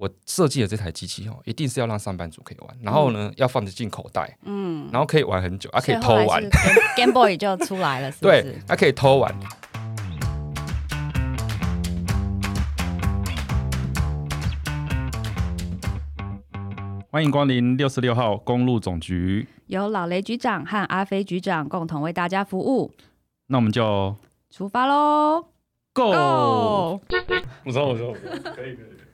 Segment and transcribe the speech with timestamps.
[0.00, 6.40] 我设计的这台机器哦，一定是要让上班族可以玩，然后呢，要放得进口袋，嗯，然后可以玩很久，啊，可以偷玩，
[6.96, 9.34] Game Boy 就出来了，对，它可以偷玩。
[17.10, 22.94] 欢迎光临六十六号公路总局，由老雷局长和阿飞局长共同为大家服务。
[23.48, 24.14] 那我们就
[24.48, 25.46] 出发喽
[25.92, 26.04] ，Go！
[26.04, 27.00] 我
[27.72, 28.12] 说，我说，
[28.54, 29.07] 可以，可以。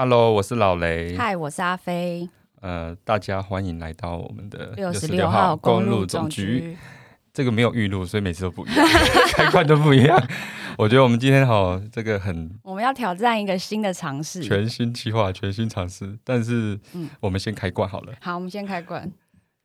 [0.00, 1.16] Hello，我是老雷。
[1.16, 2.30] 嗨，我是阿飞。
[2.60, 6.78] 呃，大家欢迎来到我们的六十六号公路总局。
[7.34, 8.86] 这个没有预录，所以每次都不一样，
[9.34, 10.16] 开关都不一样。
[10.78, 16.16] 我觉得我们今天好，这个很，我们要挑战一个新的尝试，全新计划，全新尝试。
[16.22, 18.14] 但是，嗯，我们先开罐好了。
[18.20, 19.10] 好，我们先开罐。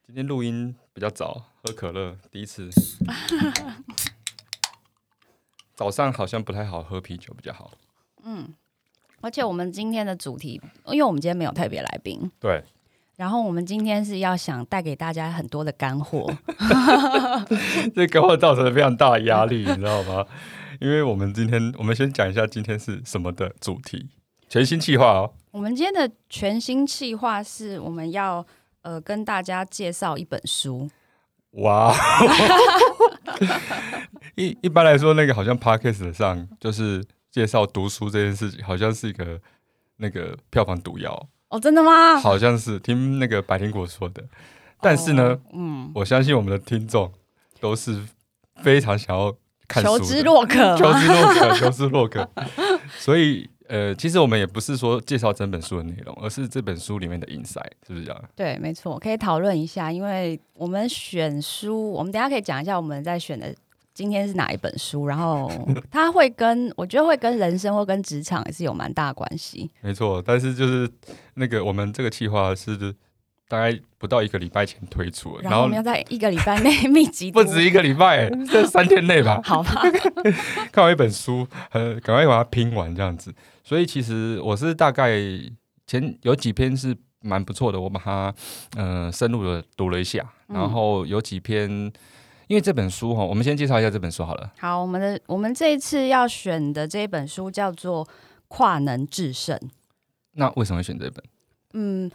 [0.04, 2.72] 今天录音比较早，喝可乐，第一次。
[5.76, 7.70] 早上好像不太好喝啤酒，比较好。
[8.24, 8.52] 嗯，
[9.24, 12.62] 而且我们今天的主题，因为我们今天没有特别来宾，对。
[13.16, 16.30] 然后我们今天是要想带给大家很多的干货
[17.96, 20.26] 这给我造成了非常大的压力，你知道吗？
[20.82, 24.10] 因为我们今天，我们先讲一下今天是什么的主题，
[24.50, 25.32] 全新计划哦。
[25.52, 28.46] 我们今天的全新计划是我们要
[28.82, 30.90] 呃跟大家介绍一本书。
[31.52, 31.96] 哇，
[34.36, 39.42] 一一般来说，那个好像 podcast 上就是介绍读书这件事情，好像是一个
[39.98, 41.28] 那个票房毒药。
[41.50, 42.16] 哦，真的吗？
[42.20, 44.24] 好像是听那个白苹果说的，
[44.80, 47.12] 但是呢，嗯，我相信我们的听众
[47.60, 48.00] 都是
[48.62, 49.36] 非常想要
[49.68, 52.30] 看求知若渴，求知若渴， 求知若渴。
[53.00, 58.24] 所以，呃，其实我们也不是说介绍整本书的内容，而是这本书里面的 insight，是不是这样？
[58.36, 63.56] 对，没错，可以讨论一下，因为我们选书，我们等下可以讲一下我们在选的。
[63.94, 65.06] 今天是哪一本书？
[65.06, 65.52] 然后
[65.92, 69.70] 它会跟我觉得会跟人生或跟职场也是有蛮大关系。
[69.82, 70.90] 没错，但是就是
[71.36, 72.76] 那个我们这个计划是
[73.48, 79.40] 大概不到一个礼拜前推出，然后我们要在一个礼拜内 密集，不止一个礼拜， 这三天内吧。
[79.44, 79.84] 好吧，
[80.72, 83.32] 看完一本书，呃，赶快把它拼完这样子。
[83.64, 85.20] 所以其实我是大概
[85.86, 88.34] 前有几篇是蛮不错的，我把它
[88.76, 91.94] 呃深入的读了一下，然后有几篇。
[92.54, 94.54] 因为这本书哈，我们先介绍一下这本书好了。
[94.60, 98.06] 好，我们的我们这一次要选的这一本书叫做
[98.48, 99.58] 《跨能制胜》。
[100.34, 101.24] 那为什么会选这本？
[101.74, 102.12] 嗯，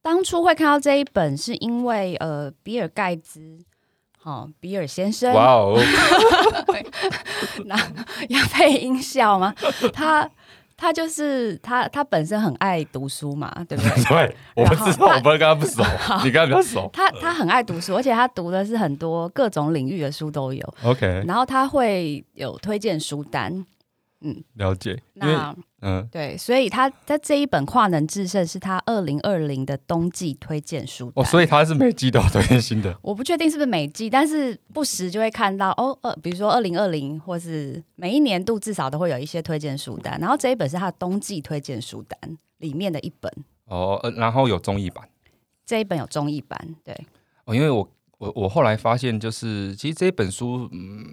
[0.00, 3.58] 当初会看到这一本，是因为呃，比尔盖茨，
[4.18, 5.34] 好，比尔先生。
[5.34, 5.78] 哇哦！
[7.66, 7.76] 那
[8.30, 9.54] 要配音效吗？
[9.92, 10.30] 他。
[10.82, 14.04] 他就是他，他本身很爱读书嘛， 对不对？
[14.04, 15.84] 对，我不知道，我不跟他不熟，
[16.24, 16.90] 你跟他比较熟。
[16.92, 20.74] 他他很爱读书，而且他读的是很多各种领域的书都有。
[20.82, 23.64] OK，然后他会有推荐书单。
[24.22, 25.00] 嗯，了解。
[25.14, 32.96] 那嗯，对，所以他在这一本《跨能制胜》是他二零二零的冬季推荐书哦，所以他是每季都要推荐新的。
[33.02, 40.16] 我不确定是不是每季，但是不时就会看到哦，呃，比如说二零二零，或是每一年度至少都会有一些推荐书单。
[40.20, 43.32] 然后这一本是他的冬季推荐书单里面的一本
[43.64, 45.08] 哦，然后有综艺版，
[45.66, 46.96] 这一本有综艺版，对
[47.44, 47.88] 哦，因为我
[48.18, 50.68] 我我后来发现，就是其实这一本书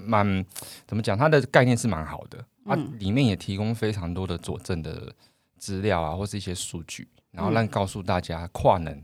[0.05, 0.45] 蛮
[0.85, 2.45] 怎么讲，它的概念是蛮好的。
[2.69, 5.13] 它里面也提供非常多的佐证的
[5.57, 9.03] 资料啊，或是一些数据，然后让告诉大家跨能、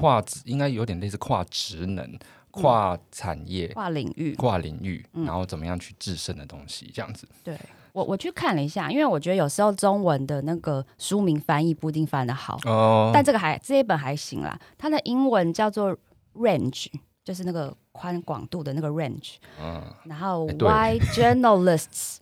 [0.00, 2.18] 跨职应该有点类似跨职能、
[2.50, 7.26] 跨产业、跨领域、跨领域，然后怎么样去制胜的东西，这样子。
[7.42, 7.58] 对。
[7.94, 14.56] 我我去看了一下，因为我觉得有时候中文的那个书名翻译不一定翻得好哦，但这个还这一本还行啦。
[14.76, 15.96] 它的英文叫做
[16.34, 16.86] range，
[17.24, 19.36] 就是那个宽广度的那个 range。
[19.60, 22.18] 嗯，然后 why journalists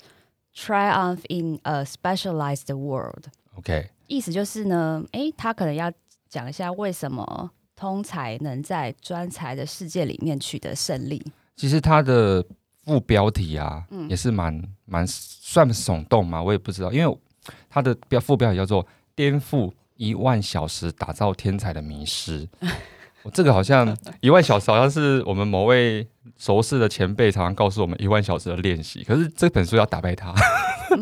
[0.56, 3.26] Triumph in a specialized world。
[3.56, 5.92] OK，意思就是呢，哎，他可能要
[6.28, 11.22] 讲一下为什么通才能在专才的世界里面取得胜利。
[11.56, 12.44] 其实他的
[12.84, 17.18] 副标题啊，也是蛮蛮算耸动嘛，我也不知道，因为
[17.68, 22.48] 他的标副标题叫做“颠覆一万小时打造天才的迷失”。
[23.26, 26.06] 我这个好像 一万小时，好像是我们某位。
[26.38, 30.34] 熟识的前辈常常告诉我们一万小时的练习，可是这本书要打败他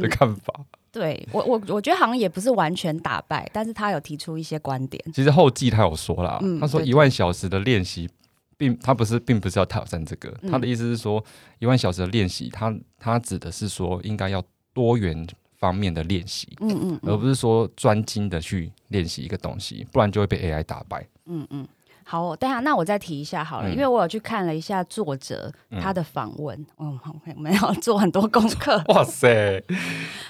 [0.00, 0.52] 的看法。
[0.90, 5.00] 对我我我觉得好像也不是完全打败，但是他有提出一些观点。
[5.12, 8.08] 其实后记他有说了，他说一万小时的练习，
[8.56, 11.22] 并他不是并不是要挑战这个，他的意思是说
[11.60, 14.42] 一万小时的练习，他他指的是说应该要
[14.72, 15.24] 多元
[15.60, 21.06] 方面的练习，嗯嗯，而不是说专精的去练习一个东西，不然就会被 AI 打败。
[21.26, 21.68] 嗯嗯。
[22.02, 26.98] 好，等下，那我再提一下好了，因为我有去看了一下作者他的访问，嗯，
[27.36, 28.82] 我们要做很多功课。
[28.88, 29.62] 哇塞！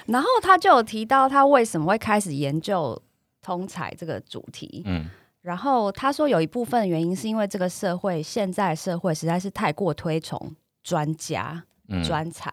[0.05, 3.01] 然后他就有提到他为什么会开始研究
[3.41, 4.83] 通才这个主题。
[4.85, 5.09] 嗯，
[5.41, 11.63] 然后他说有一部分原因是因为这个社会现在社会实在是太过推崇专家、
[12.03, 12.51] 专才。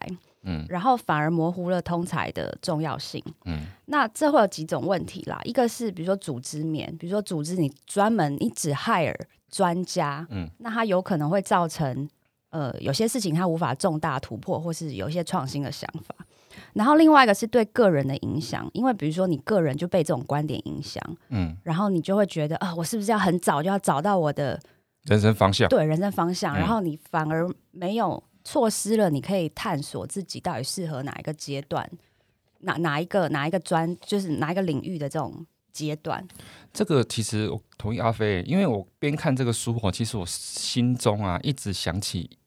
[0.48, 3.22] 嗯，然后反而模糊了通才的重要性。
[3.44, 5.38] 嗯，那这会有几种问题啦。
[5.44, 9.14] 一个是比如说组织面，比如说组织你专门你只 hire
[9.50, 12.08] 专家，嗯，那它有可能会造成
[12.48, 16.14] 呃有些事情它无法重大突破，或是有一些创新的想法。
[16.72, 24.58] 然后另外一个是对个人的影响，因为比如说你个人就被这种观点影响，嗯，然后你就会觉得啊，我是不是要很早就要找到我的
[25.04, 25.68] 人生方向？
[25.68, 26.56] 对，人生方向。
[26.56, 28.22] 然后你反而没有。
[28.50, 31.86] 错失了你可以探索自己到底适合哪一个阶段，
[32.60, 36.26] 哪哪一个哪一个专就是哪一个领域的这种阶段。
[36.72, 42.38] 这个其实我同意阿飞，因为我边看这个书哦，其实我心中啊一直想起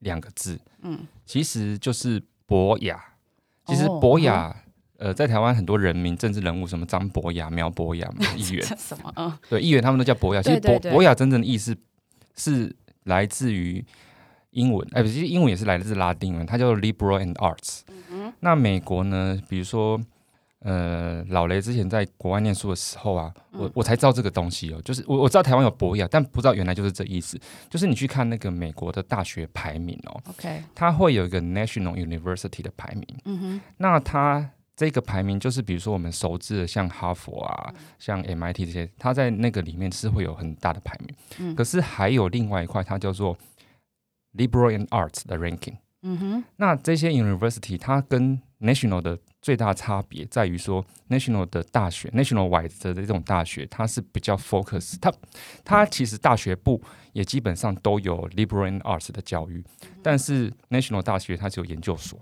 [0.00, 3.02] 两个字，嗯，其实就是博雅。
[3.64, 4.54] 其实博雅，
[4.98, 8.06] 呃，在台湾很多人民政治人物，什么张博雅、苗博雅
[8.36, 10.42] 议员什么，嗯，对，议员他们都叫博雅。
[10.42, 11.74] 其实博博雅真正的意思
[12.36, 13.82] 是来自于。
[14.50, 17.80] 英文哎，不是英文也是来自拉丁文，它叫做 liberal and arts。
[18.40, 19.40] 那美国呢？
[19.48, 20.00] 比如说，
[20.60, 24.80] 呃，老雷之前在国外念书的时候啊，我我才知道这个东西哦。
[24.84, 27.38] 就是我我知道台湾有博雅，但不知道原来就是这意思。
[27.68, 33.06] 就是你去看那个美国的大学排名哦，OK，它会有一个 national university 的排名。
[33.24, 41.14] 嗯哼，那它这个排名就是比如说我们熟知的像哈佛啊，像 MIT 这些，它在那个里面是会有很大的排名。
[41.38, 43.36] 嗯，可是还有另外一块，它叫做
[44.36, 55.12] Liberal and Arts 的 ranking，嗯哼，那这些 university 它跟 national 的最大差别在于说，national 的大学，national wide 的这种大学，它是比较 focus，它
[55.64, 56.80] 它其实大学部
[57.12, 59.64] 也基本上都有 liberal and arts 的教育，
[60.02, 62.20] 但是 national 大学它只有研究所，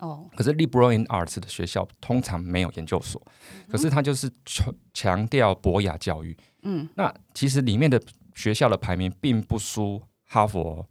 [0.00, 3.22] 哦，可是 liberal and arts 的学校通常没有研究所，
[3.68, 7.98] 可是它就是强强调博雅教育，嗯，那其实里面的
[8.34, 10.86] 学校的排名并不输哈佛。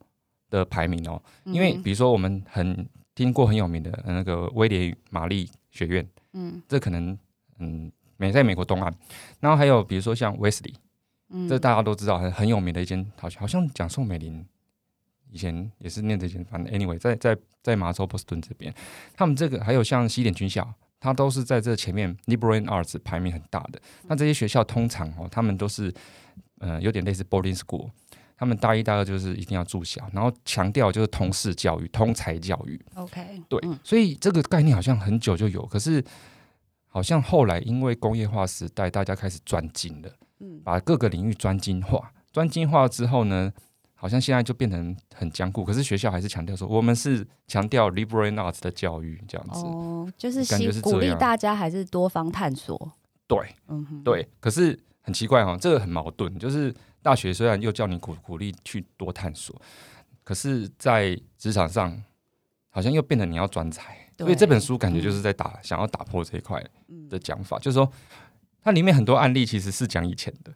[0.56, 7.18] 的排名哦，因为比如说我们很听过很有名的那个威廉玛丽学院，嗯，这可能
[7.60, 8.94] 嗯美在美国东岸，
[9.40, 10.74] 然后还有比如说像威斯利，
[11.30, 14.46] 嗯，这大家都知道很很有名的一间，好像好像讲宋美龄
[15.32, 18.74] 以前也是念这间，反正 anyway 在在在麻州波士顿这边，
[19.14, 25.94] 他们这个还有像西点军校，它都是在这前面 liberal arts 排名很大的，那这些学校通常哦，他们都是
[26.60, 27.90] 呃有点类似 boarding school。
[28.38, 32.78] 他们大一、大二就是一定要住校，然后强调就是通识教育、通才教育。
[32.96, 36.04] OK，对，所以这个概念好像很久就有，可是
[36.88, 40.10] 好像后来因为工业化时代，大家开始专精了，
[40.42, 42.12] 嗯，把各个领域专精化。
[42.34, 43.50] 专精化之后呢，
[43.94, 45.64] 好像现在就变成很坚固。
[45.64, 49.62] 可是学校还是强调说，我们是强调 liberal arts 的教育，这样子。
[49.62, 52.92] 哦，就是鼓励大家还是多方探索。
[53.28, 54.28] 对，嗯，对。
[54.42, 56.76] 可是很奇怪哈，这个很矛盾，就是。
[57.06, 59.56] 大学虽然又叫你鼓鼓励去多探索，
[60.24, 62.04] 可是，在职场上
[62.72, 66.66] 好像又变得你要专才，所以这本书感觉就是在打想要打破这一块
[67.08, 67.88] 的讲法，就是说
[68.64, 70.52] 它里面很多案例其实是讲以前的，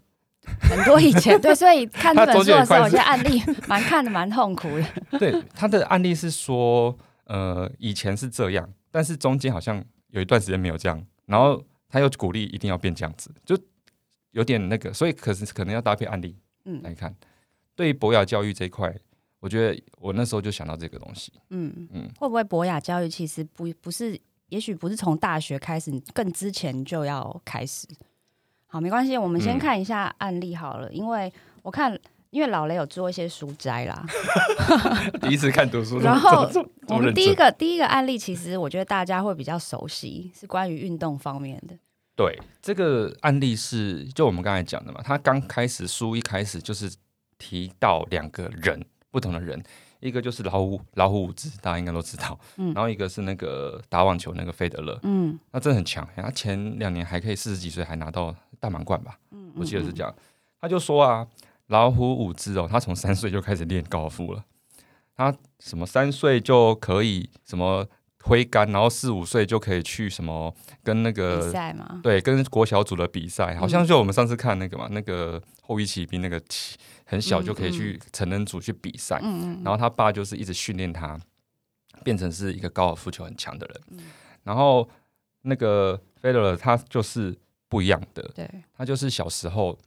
[0.59, 4.85] 很多以前对，所以看这本书的时候，有些案例蛮看的蛮痛苦的。
[5.19, 13.55] 对，他的案例是说，呃，以前是这样，但是中间好像有一段时间没有这样，然后他又鼓励一定要变这样子，就。
[14.31, 17.15] 有点那个，所以可是可能要搭配案例嗯来看。
[17.75, 18.93] 对于博雅教育这一块，
[19.39, 21.31] 我觉得我那时候就想到这个东西。
[21.49, 24.19] 嗯嗯，会不会博雅教育其实不不是，
[24.49, 27.87] 也许不是从大学开始，更之前就要开始？
[28.67, 31.31] 好，没关系，我们先看一下案例好了，因为
[31.63, 31.97] 我看，
[32.29, 34.05] 因为老雷有做一些书斋啦。
[35.21, 36.47] 第一次看读书， 然后
[36.89, 41.75] 我们第一个第一个案例，其实我觉得大家会比较熟悉，是关于运动方面的。
[42.19, 46.93] 对，这个案例是就我们刚才讲的嘛，他刚开始书一开始就是
[47.37, 49.63] 提到两个人不同的人，
[50.01, 60.13] 一个就是老虎老虎伍兹，大家应该都知道，嗯，然后一个是那个打网球那个费德勒，嗯，那真的很强，他前两年还可以四十几岁还拿到大满贯吧，嗯，我记得是这样，
[60.59, 61.25] 他就说啊，
[61.67, 64.43] 老虎伍兹哦，他从三岁就开始练高尔夫了，
[65.15, 67.87] 他什么三岁就可以什么。
[68.23, 71.99] 挥杆，然后四五岁就可以去什么跟那个比赛吗？
[72.03, 76.41] 对，跟国小组的比赛，好像就我们上次看那个嘛，那个后裔骑兵那个
[77.05, 79.19] 很小就可以去成人组去比赛。
[79.23, 79.61] 嗯嗯。
[79.63, 81.17] 然后他爸就是一直训练他，
[82.03, 83.81] 变成是一个高尔夫球很强的人。
[83.91, 83.99] 嗯。
[84.43, 84.87] 然后
[85.43, 87.33] 那个费德勒他就是
[87.69, 89.77] 不一样的，对，他就是小时候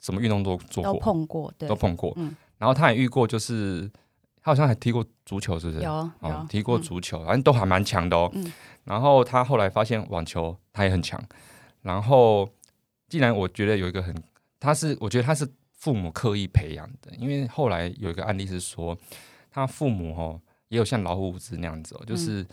[0.00, 2.12] 什么运动都做过，都碰过，都碰过。
[2.16, 2.36] 嗯。
[2.58, 3.90] 然后他也遇过就是。
[4.44, 5.82] 他好像还踢过足球，是不是？
[5.82, 8.30] 有，有踢过足球，反正都还蛮强的哦。
[8.84, 11.18] 然后他后来发现网球他也很强，
[11.80, 12.46] 然后
[13.08, 14.14] 既然我觉得有一个很，
[14.60, 18.94] 他是我觉得他是父母刻意培养的，因为后来有一个案例是说，
[19.50, 22.46] 他父母哦也有像老虎伍兹那样子哦，就是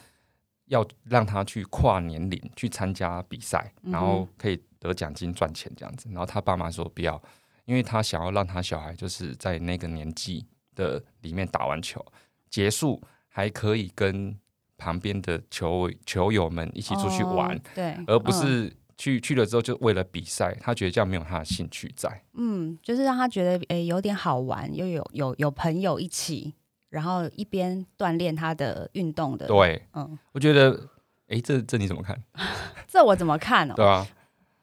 [0.68, 7.22] 要让他去跨年龄去参加比赛，然后可以得奖金赚钱这样子，然后他爸妈说不要，
[7.66, 12.06] 因为他想要让他小孩就是在那个年纪的里面打完球
[12.50, 14.36] 结束，还可以跟
[14.78, 18.75] 旁边的球球友们一起出去玩，对，而不是。
[18.98, 22.24] 去去了之后，就为了比赛，他觉得这样没有他的兴趣在。
[22.34, 26.54] 嗯，就是让他觉得诶有点好玩，又有有有朋友一起，
[26.90, 29.48] 然后一边锻炼他的运动的。
[29.48, 30.88] 对，嗯，我觉得，
[31.30, 32.16] 哎，这这你怎么看？
[32.88, 33.74] 这我怎么看呢？
[33.75, 34.08] 对啊，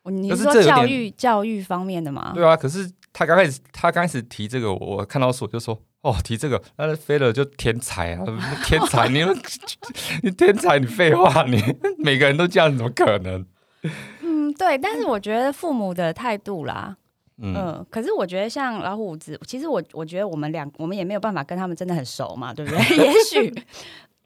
[0.05, 2.31] 你是说教育教育方面的吗？
[2.33, 8.25] 对啊，可是他刚开始他刚开始提这个，我看到说就说哦，提这个，那飞了就天才啊，
[8.65, 9.21] 天才，你
[10.23, 11.61] 你天才，你废话，你
[11.99, 13.45] 每个人都这样，怎么可能？
[14.23, 16.97] 嗯对，但是我觉得父母的态度啦，
[17.39, 22.79] 嗯，可是我觉得像老虎子，其实我我觉得我们两我们也没有办法跟他们真的很熟嘛，对不对？
[22.97, 23.55] 也许，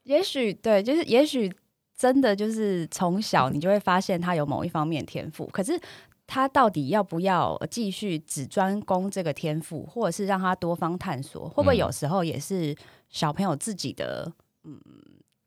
[0.04, 1.52] 也许对，就是也许
[1.96, 5.78] 真的就是从小你就会发现他有某一方面天赋，可是
[6.26, 12.74] 他到底要不要继续只专攻这个天赋，或者是让他多方探索，会不会有时候也是
[13.10, 14.32] 小朋友自己的
[14.64, 14.80] 嗯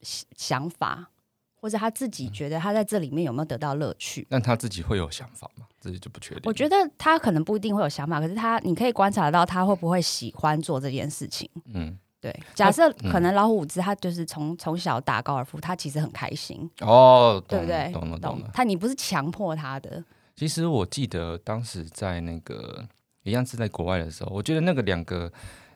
[0.02, 1.10] 想法？
[1.58, 4.28] 或者他自己觉得他在这里面有没有得到乐趣？
[4.30, 5.66] 那他自己会有想法吗？
[5.80, 6.44] 自己就不确定。
[6.46, 11.50] 我觉得他可能不一定会有想法，可是他你可以观察到他会不会喜欢做这件事情。
[11.74, 12.32] 嗯，对。
[12.54, 17.90] 假设可能老虎伍兹他就是从从小打高尔夫，他其实很开心哦，对不对？
[17.92, 18.52] 懂了懂了。
[18.54, 20.04] 他你不是强迫他的。
[20.36, 22.88] 其实我记得当时在那个
[23.24, 25.32] 一样是在国外的时候，我觉得那个两个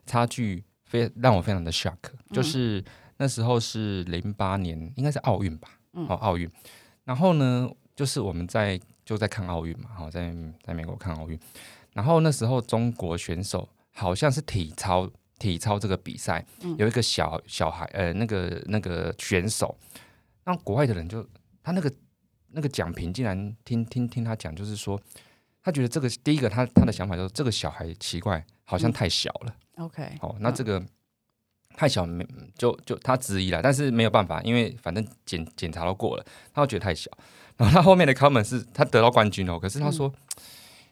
[0.05, 1.97] 差距非让我非常的 shock，
[2.31, 2.83] 就是
[3.17, 5.69] 那时候是零八年，应该是奥运吧。
[5.91, 6.47] 哦，奥运，
[7.03, 11.37] 然后呢，就是我们在就在看奥运嘛，好，在在美国看奥运，
[11.93, 16.45] 然后那时候中国选手好像是体操，体操这个比赛
[16.77, 19.75] 有一个小小孩，呃，那个那个选手，
[20.45, 21.27] 那国外的人就
[21.63, 21.91] 他那个
[22.51, 24.99] 那个奖评竟然听听听他讲，就是说
[25.63, 30.83] 他觉得这个第一个他他的想法就是这个小孩奇怪，好像太小了，OK，好，那这个。
[31.77, 32.27] 太小没
[32.57, 37.09] 就就他质疑了，但是没有办法，因为反正检检查都过了，他觉得太小。
[37.55, 40.13] 然后他后面的 comment 是他得到冠军哦，可是他说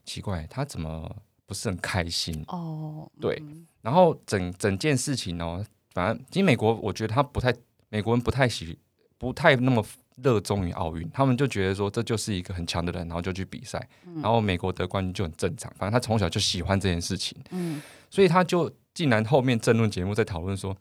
[0.06, 1.14] 奇怪，他怎么
[1.46, 3.12] 不是很开心哦？
[3.20, 3.44] 对，
[3.82, 7.54] 然后整整件事情哦，反正其实美国我觉得他不太
[7.90, 8.80] 美国人不太喜
[9.18, 9.84] 不太那么
[10.24, 15.72] 热衷于奥运，他们就觉得说这就是一个很强的人，然后就去比赛，然后美国得冠军就很正常。
[15.78, 18.72] 反正他从小就喜欢这件事情，嗯，所以他就。
[18.98, 20.76] 竟然后面争论节目在讨论说，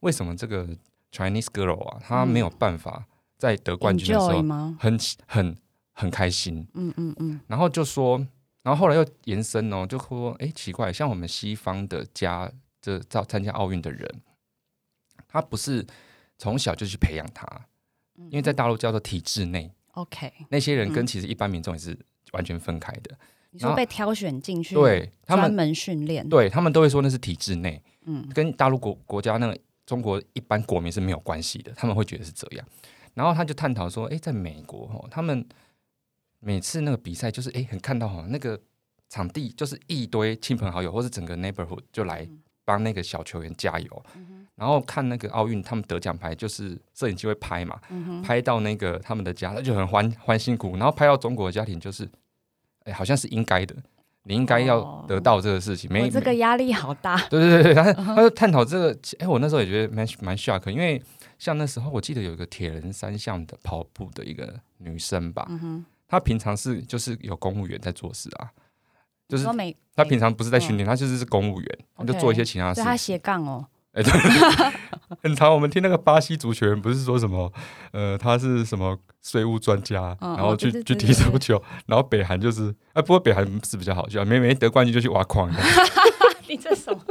[0.00, 0.66] 为什么这个
[1.12, 3.04] Chinese girl 啊，她没有办法
[3.36, 4.42] 在得冠军的时候
[4.80, 5.54] 很很
[5.92, 6.66] 很开心？
[6.72, 7.38] 嗯嗯嗯。
[7.46, 8.16] 然后就说，
[8.62, 14.22] 然后后来又延伸哦，就说，哎，奇怪，像我们西方的家这造参加奥运的人，
[15.28, 15.86] 他不是
[16.38, 17.46] 从小就去培养他，
[18.30, 19.70] 因为在大陆叫做体制内。
[19.92, 21.98] OK，那些人跟其实一般民众也是
[22.32, 23.18] 完全分开的。
[23.50, 32.66] 你说被挑选进去，对，他们专门训练，对他们都会说那是体制内，嗯，跟大陆国国家那个中国一般国民是没有关系的，他们会觉得是这样。
[33.14, 35.44] 然后他就探讨说，哎，在美国哈，他们
[36.40, 38.60] 每次那个比赛就是哎，很看到哈，那个
[39.08, 42.28] 场地就是一堆亲朋好友，或是整个 neighborhood 就来
[42.68, 44.04] 帮那个小球员加油。
[44.54, 47.80] 然后看那个奥运，他们得奖牌就是摄影机会拍嘛，
[48.22, 50.76] 拍到那个他们的家，他就很欢欢欣鼓舞。
[50.76, 52.06] 然后拍到中国的家庭就是
[52.84, 52.92] 哎。
[52.92, 53.76] 好像是应该的，
[54.24, 55.92] 你应该要得到这个事情。
[55.92, 57.16] 没这个压力好大。
[57.28, 58.98] 对对对对，他他就探讨这个。
[59.20, 61.00] 哎，我那时候也觉得蛮蛮 shock，因为
[61.38, 65.48] 像那时候我记得有一个铁人三项的跑步的一个女生吧，
[66.08, 68.50] 她平常是就是有公务员在做事啊，
[69.28, 69.46] 就是
[69.94, 72.80] 他平常不是在训练，他就是是公务员，就做一些其他事。
[72.82, 73.66] 他斜杠哦。
[73.92, 74.12] 哎，对，
[75.22, 75.52] 很长。
[75.52, 77.50] 我们听那个巴西足球员不是说什么，
[77.92, 85.50] 呃，他是什么税务专家，然后去去踢足球，然后北韩就是，哎，不过北韩是比较好笑，没没得冠军就去挖矿。
[86.48, 87.02] 你这什么？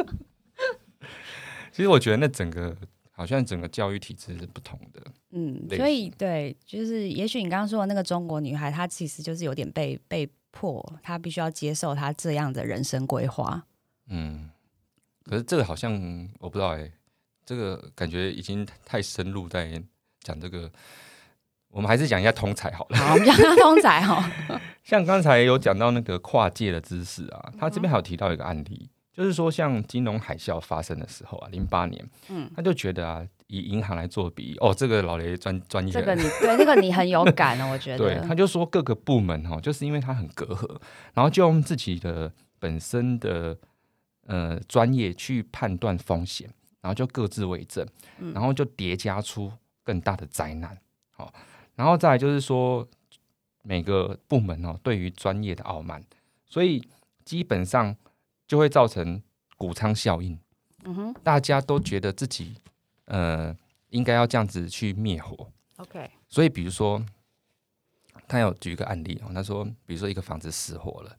[1.71, 2.75] 其实我觉得那整个
[3.11, 5.01] 好像整个教育体制是不同的。
[5.31, 13.65] 嗯，所以对，就是也许你刚刚说的那个中国女孩，她其实就是有点被被迫，他必须要接受他这样的人生规划。
[14.07, 14.49] 嗯。
[15.29, 15.91] 可是这个好像
[16.39, 16.89] 我不知道哎，
[17.45, 19.81] 这个感觉已经太深入在
[20.21, 20.71] 讲这个，
[21.69, 22.97] 我们还是讲一下通才好了。
[22.97, 24.31] 好，我们讲下通才哈。
[24.83, 37.97] 像刚才有讲到那个跨界的知识啊，他这边还有提到一个案例，就是说像金融海啸发生的时候啊，零八年，嗯，他就觉得啊，以银行来做比喻，哦，这个老雷专专业，这个你对这个你很有感哦，我觉得。
[37.97, 40.79] 对，他就说各个部门哦，就是因为他很隔阂，
[41.15, 43.57] 然后就用自己的本身的
[44.27, 46.47] 呃专业去判断风险，
[46.81, 47.83] 然后就各自为政，
[48.35, 49.51] 然后就叠加出
[49.83, 50.77] 更大的灾难。
[51.09, 51.33] 好，
[51.73, 52.87] 然后再来就是说
[53.63, 56.03] 每个部门哦，对于专业的傲慢，
[56.45, 56.87] 所以
[57.25, 57.95] 基本上。
[58.47, 59.21] 就会造成
[59.57, 60.39] 谷仓效应，
[60.85, 62.55] 嗯哼，大家都觉得自己
[63.05, 63.55] 呃
[63.89, 66.09] 应该要这样子去灭火，OK。
[66.29, 67.03] 所以比如说，
[68.27, 71.17] 他有举一个案例哦，他说，比如说一个房子失火了，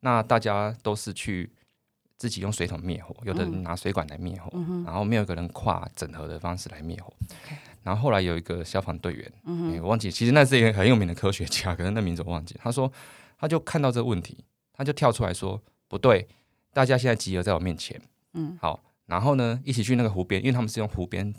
[0.00, 1.50] 那大家都是去
[2.16, 4.50] 自己用水桶灭火，有的人拿水管来灭火，
[4.84, 7.12] 然后没有一个人跨整合的方式来灭火。
[7.82, 12.54] 然后后来有一个消防队员，嗯我忘记，其实那是一个很有名的科学家，可能那名字我忘记。
[12.62, 12.92] 他说，
[13.38, 16.28] 他就看到这个问题，他就跳出来说，不对。
[16.72, 18.00] 大家现在集合在我面前，
[18.34, 21.34] 嗯，好，然后呢，一起去那个湖边，因为他们是用湖边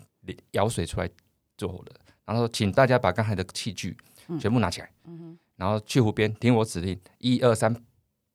[0.51, 1.09] 舀水出来
[1.57, 1.93] 做的。
[2.25, 3.97] 然后请大家把刚才的器具
[4.39, 7.75] 全部拿起来，嗯然后去湖边听我指令，一二三，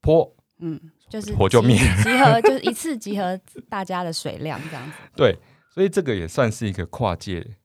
[0.01, 3.39] 泼，嗯，就是火就灭，集合 就是一次集合
[3.69, 4.93] 大家的水量这样子。
[5.15, 5.39] 对，
[5.71, 7.57] 所以这个也算是一个跨界。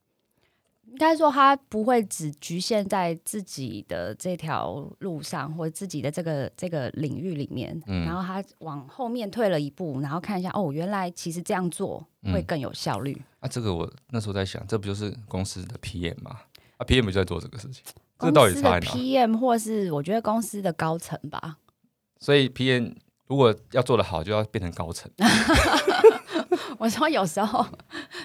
[0.91, 7.81] 应该说，他不会只局限在自己的这条路上，或者自己的这个这个领域里面。
[7.88, 13.19] 嗯，然后他往后面退了一步，然后看一下，哦，原来其实这样做会更有效率。
[13.39, 16.41] 啊，这个我那时候在想，这不就是公司的 PM 吗？
[16.75, 17.83] 啊，PM 就在做这个事情。
[18.19, 21.57] 这到底差在哪？PM 或是我觉得公司的高层吧。
[22.19, 22.93] 所以 PM
[23.27, 25.10] 如果要做的好，就要变成高层。
[26.79, 27.65] 我说有时候，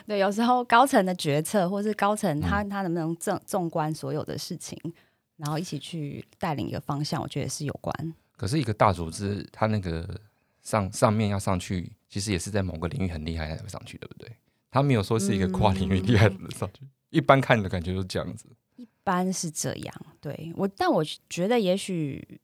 [0.06, 4.78] 对，有时候高层的决策，或是高层他他能不能纵纵观所有的事情，
[5.37, 8.14] 然后一起去带领一个方向，我觉得是有关。
[8.37, 10.08] 可是一个大组织，他那个
[10.62, 14.30] 上上面要上去，其实也是在某个领域很厉害才会上去，对不对？
[14.70, 16.80] 他没有说是一个跨领域厉害的人上去。
[17.11, 18.46] 一般看的感觉就是这样子。
[18.76, 22.40] 一般是这样，对我，但我觉得也许。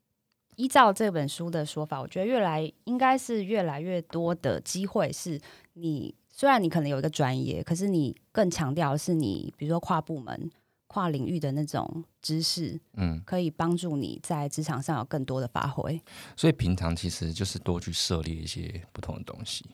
[0.56, 5.40] 依照这本书的说法，我觉得越来应该是越来越多的机会是，
[5.74, 10.50] 你虽然你可能有一个专业，可是你更强调是你，比如说跨部门、
[10.86, 16.00] 跨领域的那种知识，嗯，可以帮助你在职场上有更多的发挥。
[16.36, 19.64] 所以平常其实就是多去涉猎一些不同的东西。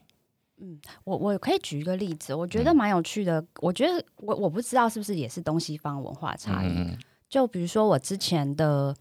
[0.59, 3.45] 嗯，我我可以举一个例子，我觉得蛮有趣的。
[3.61, 6.97] 我觉得我我不知道是不是也是东西方文化差异。
[7.29, 8.95] 就比如说我之前的。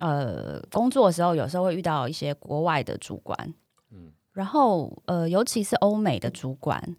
[0.00, 3.54] 呃，工作的时候有时候会遇到一些国外的主管，
[3.92, 6.96] 嗯，然后呃，尤其是欧美的主管，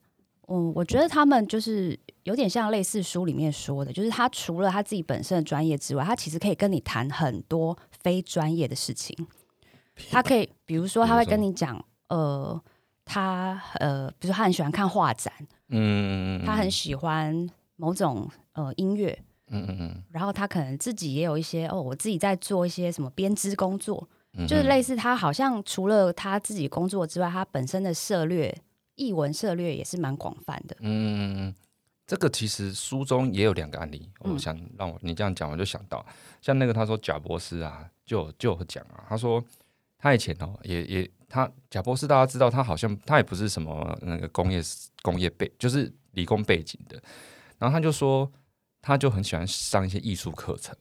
[0.47, 9.15] 嗯，我觉得他们就是有点像类似书里面说的，就是他除了他自己本身的专业之外，他其实可以跟你谈很多非专业的事情。
[10.09, 12.59] 他可以，比如说他会跟你讲，呃，
[13.03, 15.31] 他呃，比如说他很喜欢看画展，
[15.69, 19.17] 嗯，他很喜欢某种呃音乐。
[19.49, 24.09] 嗯嗯嗯，然后他可能自己也有一些哦，我自己在做一些什么编织工作，
[24.47, 28.55] 就是类似他好像除了他自己工作之外，他本身的涉略
[28.95, 30.75] 译文涉略也是蛮广泛的。
[30.79, 31.53] 嗯，
[32.05, 36.05] 这个其实书中也有两个案例，我想让我你这样讲，我就想到
[36.41, 39.43] 像那个他说贾博士啊，就就讲啊，他说
[39.97, 44.61] 他以前哦也也他贾博士大家知道他好像他也不是什么那个工业
[45.01, 47.01] 工业背就是理工背景的，
[47.57, 48.31] 然后他就说。
[48.87, 50.75] 他就很喜欢上一些艺术课程。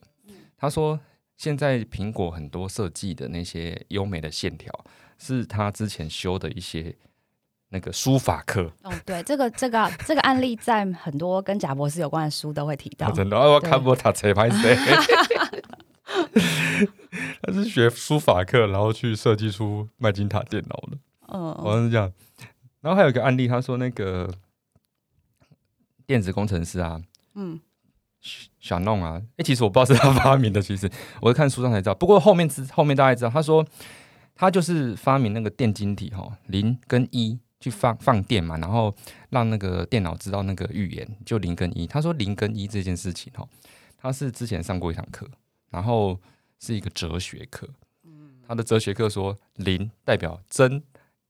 [0.55, 0.99] 他说，
[1.37, 4.71] 现在苹果很多设计的那些优美的线条，
[5.17, 6.95] 是他之前修的一些
[7.69, 8.71] 那个书法课。
[8.83, 13.11] 哦，对，这个这个这个案例在很多跟贾博士有关的书都会提到。
[13.11, 14.75] 真的，我看过他车牌谁？
[17.41, 20.97] 他是学书法课，然后去设计出麦金塔电脑的。
[21.27, 22.11] 嗯，好像是这样。
[22.81, 24.33] 然后还有一个案例，他说那个
[26.05, 27.01] 电子工程师啊，
[27.33, 27.59] 嗯。
[28.59, 29.21] 想弄啊！
[29.37, 30.89] 哎，其实我不知道是他发明的，其实
[31.21, 31.93] 我是看书上才知道。
[31.93, 33.63] 不过后面知后面大家知道，他说
[34.33, 38.95] 他就是发明那个电晶体哈，零跟一去放放电嘛，然后
[39.29, 41.85] 让那个电脑知道那个预言，就零跟一。
[41.85, 43.47] 他说零跟一这件事情哈，
[43.97, 45.27] 他是之前上过一堂课，
[45.69, 46.19] 然后
[46.59, 47.69] 是一个哲学课。
[48.47, 50.81] 他的哲学课说零代表真，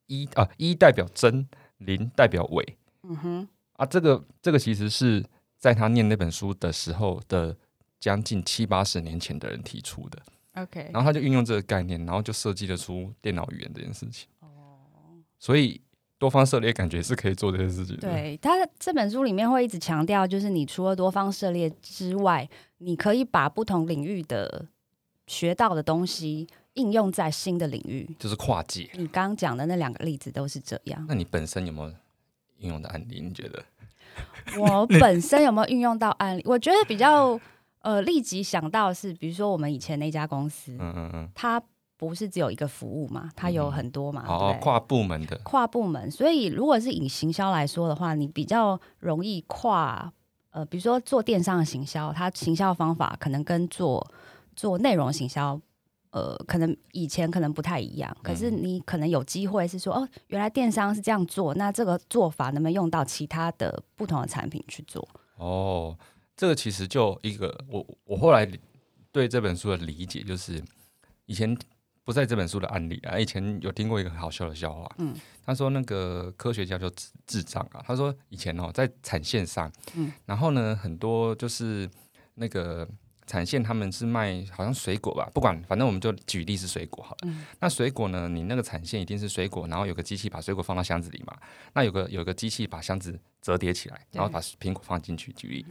[0.08, 1.48] 一啊一代表真，
[1.80, 2.78] 零代表伪。
[3.04, 5.26] 嗯哼，啊这个这个其实是。
[5.58, 7.56] 在他念那本书的时候的
[8.00, 10.22] 将近七八十年前的人提出的
[10.56, 14.28] ，OK，然后他就运用这个概念，然后就设计了出电脑语言这件事情。
[14.42, 14.48] 哦，
[15.40, 15.82] 所以
[16.20, 17.98] 多方涉猎感觉是可以做这件事情。
[17.98, 24.68] 对他这本书里面会一直强调，就是你除了多方涉猎之外，你可以把不同领域的
[25.26, 28.90] 学到的东西应用在新的领域，就是跨界。
[28.94, 31.04] 你刚刚讲的那两个例子都是这样。
[31.08, 31.94] 那你本身有没有
[32.60, 33.22] 应用的案例？
[33.22, 33.64] 你觉得？
[34.60, 36.42] 我本身有没有运用到案例？
[36.46, 37.40] 我觉得比较
[37.82, 41.62] 呃立即想到是，比如说我们以前那家公司，嗯嗯嗯，它
[41.98, 46.10] 不是只有一个服务嘛，它有很多嘛，哦，跨部门的，跨部门。
[46.12, 50.12] 所以如果是以行销来说的话，你比较容易跨
[50.52, 54.06] 呃，比如说做电商的行销，它行销方法可能跟做
[54.56, 55.60] 做内容行销。
[56.16, 65.06] 呃，可能以前可能不太一样，可是你可能有机会是说，哦，原来电商是这样做，那这个做法能不能用到其他的不同的产品去做？
[65.36, 65.98] 哦，
[66.38, 68.50] 这个其实就一个，我我后来
[69.12, 70.64] 对这本书的理解就是，
[71.26, 71.54] 以前
[72.06, 75.14] 不在这本书的案例啊，以前有听过一个很好笑的笑话，嗯，
[75.46, 81.90] 他说那个科学家就智智障啊，他说以前哦在产线上，嗯，然后呢很多就是
[82.36, 82.88] 那个。
[83.28, 87.34] 产线他们是卖好像水果吧，不管反正我们就举例是水果好了。
[87.60, 91.36] 那水果呢，你那个产线一定是水果，然后有个机器把水果放到箱子里嘛。
[91.74, 95.32] 那有个有个机器把箱子折叠起来，然后把苹果放进去。
[95.34, 95.66] 举例，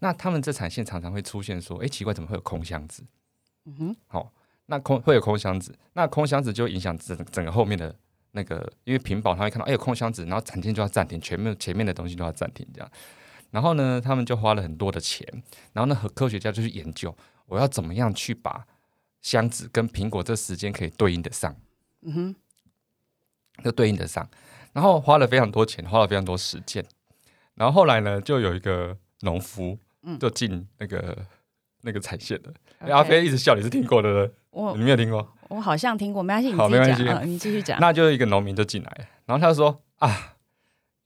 [0.00, 3.04] 那他们这产线常常会出现说，哎，奇怪，怎么会有空箱子？
[3.66, 4.32] 嗯哼，好，
[4.66, 7.94] 那空会有空箱子，那空箱子就影响整整个后面的
[8.32, 12.90] 那个，因为屏保他会看到，哎，有空箱子，然后产线就要暂停，全面前面的东西都要暂停这样。
[13.50, 15.26] 然后呢，他们就花了很多的钱，
[15.72, 18.66] 然后呢，和科学家就去研究，我要怎么样去把
[19.22, 21.56] 箱子跟苹果这时间可以对应得上，
[22.02, 22.34] 嗯哼，
[23.64, 24.28] 就对应得上。
[24.72, 26.84] 然后花了非常多钱，花了非常多时间。
[27.54, 29.78] 然后后来呢，就有一个农夫，
[30.20, 31.26] 就进那个
[31.80, 32.52] 那个产线的。
[32.92, 34.30] 阿飞一直笑，你是听过的？
[34.50, 35.26] 我你没有听过？
[35.48, 37.80] 我好像听过，没关系，好，没关系，你继续讲。
[37.80, 40.35] 那就一个农民就进来，然后他就说啊。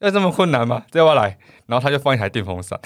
[0.00, 0.82] 要这么困难吗？
[0.90, 2.78] 这要来，然后他就放一台电风扇，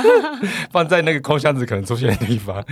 [0.72, 2.64] 放在那个空箱子可能出现的地方，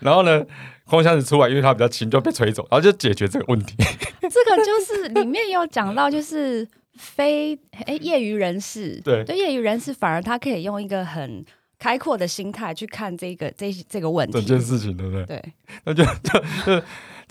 [0.00, 0.44] 然后呢，
[0.86, 3.74] 空箱子出来，因为它比较轻，就被吹走，然后就解决这个问题。
[4.22, 11.44] 这个就是里面有讲到，就是非哎业余人士，对，对业余人士反而他可以用一个很
[11.80, 15.24] 开阔的心态去看这个这这个问题，整件事情，对不对？
[15.26, 15.52] 对，
[15.84, 16.82] 那就就。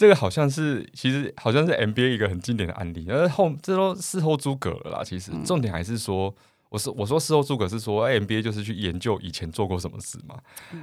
[0.02, 5.04] 这个好像是，其实好像是 NBA 一个很经典的案例，而后这都事后诸葛了啦。
[5.04, 6.34] 其实重点还是说，
[6.70, 10.40] 我是我说事后诸葛是说，NBA 就是去研究以前做过什么事嘛。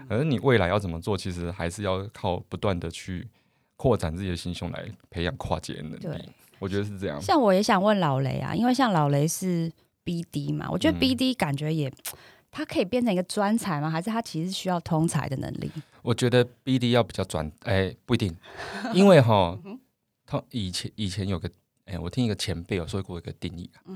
[0.08, 3.26] 而你未来要怎么做，其实还是要靠不断的去
[3.74, 6.22] 扩展自己的心胸来培养跨界能力。
[6.60, 7.20] 我觉得是这样。
[7.20, 9.68] 像我也想问老雷啊，因为像老雷是
[10.04, 11.92] BD 嘛，我觉得 BD 感觉也。
[12.58, 13.88] 它可以变成一个专才吗？
[13.88, 15.70] 还是它其实需要通才的能力？
[16.02, 18.36] 我觉得 BD 要比较专，哎，不一定，
[18.92, 19.56] 因为哈，
[20.26, 21.48] 他以前以前有个，
[21.84, 23.86] 哎，我听一个前辈有说过一个定义啊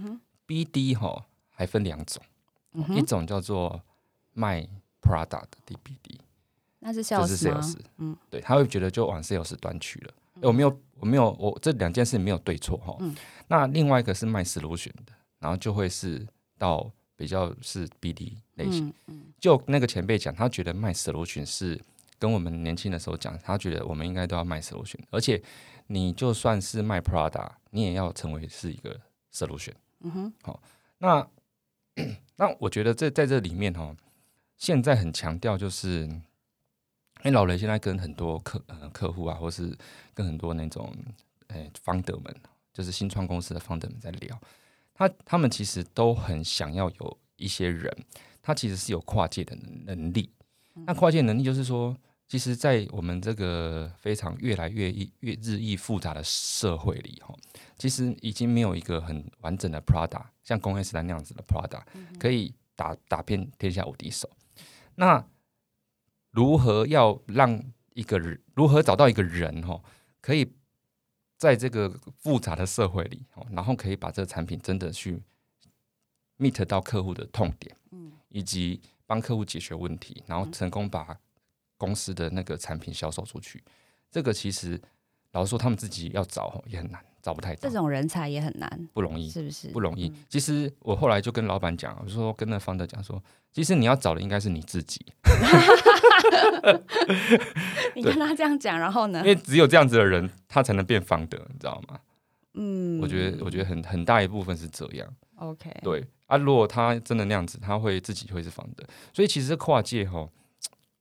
[0.46, 2.22] ，BD 哈还分两种，
[2.90, 3.82] 一种叫做
[4.32, 4.64] 卖
[5.00, 6.20] Prada 的 DBD，
[6.78, 7.60] 那是 sales 吗？
[7.96, 10.14] 嗯，对，他会觉得就往 sales 端去了。
[10.40, 12.96] 我没有，我没有，我这两件事没有对错哈。
[13.48, 16.24] 那另外一个是卖 solution 的，然后就会是
[16.56, 16.88] 到。
[17.22, 18.92] 比较是 BD 类型，
[19.38, 21.80] 就那个前辈讲，他觉得卖 solution 是
[22.18, 25.40] 跟我们年轻的时候讲，他觉得我们应该都要卖 solution，而且
[25.86, 29.00] 你就算是卖 Prada，你也要成为是一个
[29.32, 29.74] solution。
[30.00, 30.60] 嗯哼，好，
[30.98, 31.24] 那
[32.34, 33.94] 那我觉得这在这里面哈，
[34.56, 36.22] 现在很强调就是，因
[37.26, 39.72] 为老雷现在跟很多客呃客户啊，或是
[40.12, 40.92] 跟很多那种
[41.50, 42.34] 诶方德们，
[42.72, 44.40] 就是新创公司的方德们在聊。
[44.94, 47.90] 他他们其实都很想要有一些人，
[48.40, 50.30] 他其实是有跨界的能力。
[50.86, 51.96] 那跨界能力就是说，
[52.28, 57.34] 其实，在我们这个非常越来越越日益复杂的社会里，哈，
[57.76, 61.82] 其实已经没有一个很完整的 Prada，像工业时代那样子的 Prada，
[62.18, 64.30] 可以打打遍天下无敌手。
[64.94, 65.22] 那
[66.30, 67.62] 如何要让
[67.94, 69.82] 一个人，如何找到一个人，哈，
[70.20, 70.52] 可以？
[71.42, 75.20] 在这个复杂的社会里，然后可以把这个产品真的去
[76.38, 81.18] meet 到客户的痛点，嗯，以及帮客户解决问题，然后成功把
[81.76, 83.60] 公司的那个产品销售出去。
[84.08, 84.80] 这个其实
[85.32, 87.68] 老实说，他们自己要找也很难，找不太到。
[87.68, 89.66] 这种人才也很难，不容易，是不是？
[89.70, 90.12] 不容易。
[90.28, 95.04] 其实我后来就跟老板讲，我说跟那方德讲说，其实你要找的应该是你自己。
[97.94, 99.20] 你看他这样讲，然后呢？
[99.20, 102.00] 因为只有这样子的人，他才能变方德，你知道吗？
[102.54, 105.08] 嗯，我觉得，我觉得很很大一部分是这样。
[105.36, 108.86] OK，对啊，如果他真的那样子，他会自己会是方的。
[109.12, 110.28] 所以其实跨界哈，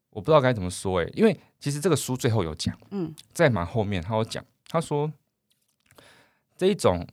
[0.10, 5.12] 我不知道该怎么说哎，因为其实这个书最后有讲，嗯，在蛮后面他有讲，他说
[6.58, 7.06] 这一种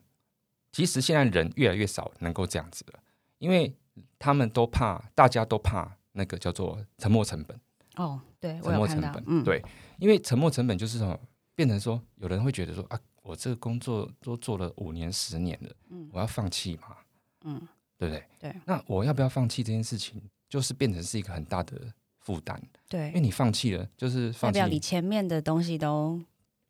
[0.72, 3.00] 其实现在人越来越少能够这样子了，
[3.38, 3.74] 因为
[4.18, 7.58] 他们都怕，大家都怕那个叫做沉没成本。
[7.98, 9.62] 哦，对，沉没成本，嗯，对，
[9.98, 11.18] 因为沉没成本就是什么？
[11.54, 16.96] 变成说，有人会觉得说啊，我这个工作都做了五年、十年了，嗯，我要放弃嘛，
[17.42, 17.60] 嗯，
[17.98, 18.24] 对不对？
[18.38, 18.56] 对。
[18.64, 26.22] 那我要不要放弃这件事情，就是变成是一个很大的负担，对，因为你放弃了，就是代表你前面的东西都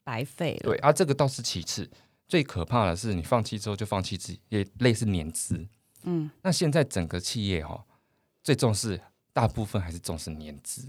[0.02, 0.70] 白费了。
[0.70, 1.90] 对啊，这个倒是其次，
[2.26, 5.68] 最可怕的是你放弃之后就放弃自己，也类似年资，
[6.04, 7.84] 嗯，那现在整个企业哈，
[8.42, 8.98] 最重视
[9.34, 10.88] 大部分还是重视年资，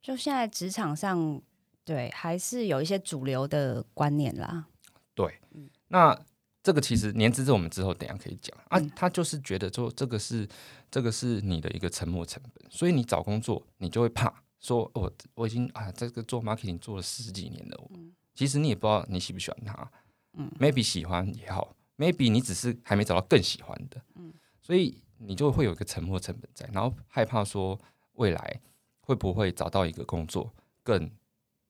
[0.00, 1.40] 就现在职场上。
[1.82, 4.66] 对，还是有一些主流的观念啦。
[5.12, 5.40] 对，
[5.88, 6.16] 那
[6.62, 8.78] 这个其实年资，这我们之后等下可以讲啊。
[8.94, 10.46] 他就是觉得说，这个是
[10.88, 17.90] 这个是你的一个沉没成本，所以你找工作你就会怕说，我我已经啊，这个做 marketing 做了十几年了，
[18.34, 19.90] 其实你也不知道你喜不喜欢他。
[20.34, 24.00] 嗯，maybe 喜欢也好，maybe 你只是还没找到更喜欢的。
[24.14, 27.76] 嗯，所以你就会有一个沉没成本在，然后害怕说
[28.12, 28.60] 未来
[29.00, 31.10] 会不会找到一个工作更。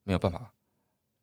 [0.03, 0.51] 没有办法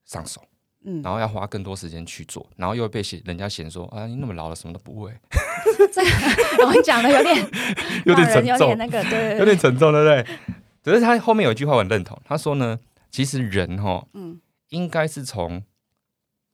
[0.05, 0.41] 上手，
[0.85, 5.13] 嗯，然后要花更多时间去做，然后又被嫌人家嫌说啊，你那么老了，什么都不会。
[5.93, 7.37] 这个我讲的有点
[8.07, 10.39] 有点沉重，那个对，有点沉重，对不对？
[10.85, 12.79] 只是他后面有一句话我很认同，他说呢，
[13.11, 15.65] 其实人哈，嗯，应该是从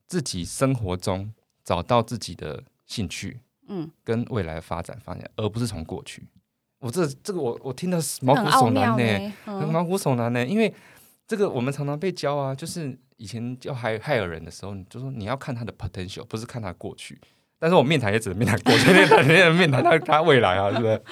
[0.07, 6.27] 自己生活中找到自己的兴趣，嗯，跟未来的发展方向，而不是从过去。
[6.79, 10.75] 我这这个我我听的毛骨悚然呢，很毛骨悚然呢，因为。
[11.27, 17.19] 这个我们常常被教啊，就是以前教害害尔人的时候，就说你要看他的 potential，不是看他过去。
[17.59, 21.03] 但是我面谈也只能面谈过去， 面谈面谈他他未来啊，是不是？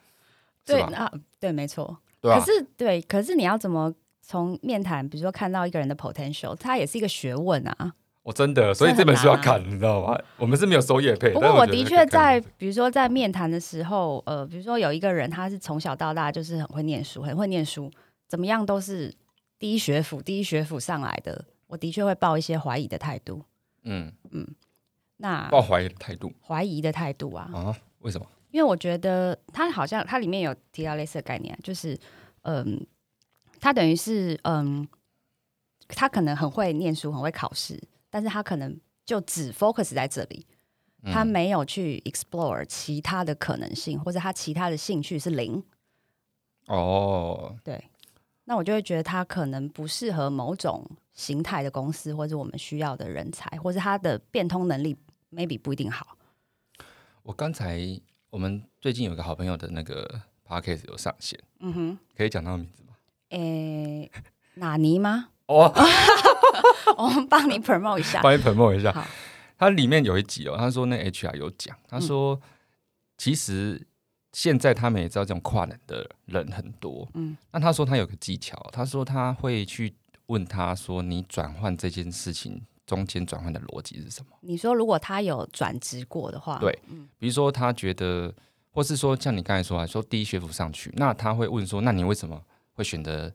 [0.64, 1.94] 对啊，对，没错。
[2.22, 7.92] 对可是对，可是你要怎么从面谈，比如说看到一个人的 potential，它也是一个学问啊。
[8.30, 10.16] 我真的，所以这本书要看，你知道吗？
[10.36, 11.32] 我们是没有收业配。
[11.32, 17.90] 不过我的确在，比如说在面谈的时候，呃，比如说有一个人，他是从小到大就是很会念书，很会念书，
[18.28, 19.12] 怎么样都是。
[19.58, 23.42] 第一学府，第一学府上来的，我的确会抱一些怀疑的态度。
[23.82, 24.46] 嗯嗯，
[25.18, 27.76] 那抱怀疑的态度，怀疑的态度啊啊？
[27.98, 28.26] 为什么？
[28.52, 31.94] 因为我觉得他好像他里面有提到类似的概念，就是
[32.44, 32.86] 嗯，
[33.60, 34.88] 他等于是嗯，
[35.88, 37.78] 他可能很会念书，很会考试，
[38.10, 40.46] 但是他可能就只 focus 在这里，
[41.04, 45.62] 他没有去 explore 其他的可能性，或者他其他的兴趣是零。
[46.66, 47.82] 哦，对。
[48.44, 54.96] 那我就会觉得他可能不适合某种形态的公司，或者我们需要的人才，或者他的变通能力
[55.30, 56.16] maybe 不一定好。
[57.22, 57.78] 我刚才
[58.30, 62.96] 我们最近有个好朋友的那个 podcast 有上线，嗯哼，可以讲他的名字吗？
[63.28, 64.10] 诶，
[64.54, 65.28] 纳尼吗？
[65.54, 65.72] 哦，
[66.96, 68.92] 我们帮你 promote 一下，帮你 promote 一下。
[68.92, 69.06] 好，
[69.58, 72.40] 他里面有一集哦，他说那 HR 有讲，他说
[73.16, 73.86] 其实。
[74.32, 79.92] 现在他们也知道这种跨人的人很多，嗯，那他说他有个技巧，他说他会去
[80.26, 84.36] 问他说你转换这件事情中间转换的逻辑是什么？
[84.42, 86.70] 你说如果他有转职过的话，对，
[87.18, 88.32] 比如说他觉得，
[88.70, 92.40] 或是说像你刚才说啊，说第一学府上去，那他会问说，那你为什么
[92.74, 93.32] 会选择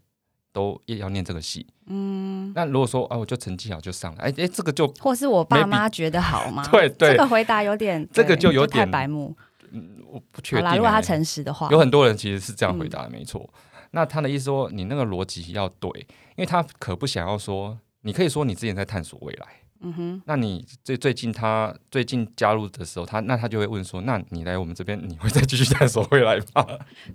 [0.56, 1.68] 都要念这个系？
[1.88, 6.66] 嗯，那如果说啊，我就成绩好就上了，哎哎，这个就或是我爸妈 觉得好吗？
[6.72, 9.36] 对对，这个回答有点，这个就有点白目。
[9.72, 10.76] 嗯，我不确定。
[10.76, 13.48] 如果他诚实的话，有很多人其实是这样回答的，没错。
[13.92, 15.90] 那他的意思说，你那个逻辑要对，
[16.38, 19.46] 因为他可不想要说，你可以说你之前在探索未来。
[19.82, 20.22] 嗯哼。
[20.26, 26.66] 那你最最近他最近加入的时候，他那他就会问说，那你来我们这边，你会再继续探索未来吗？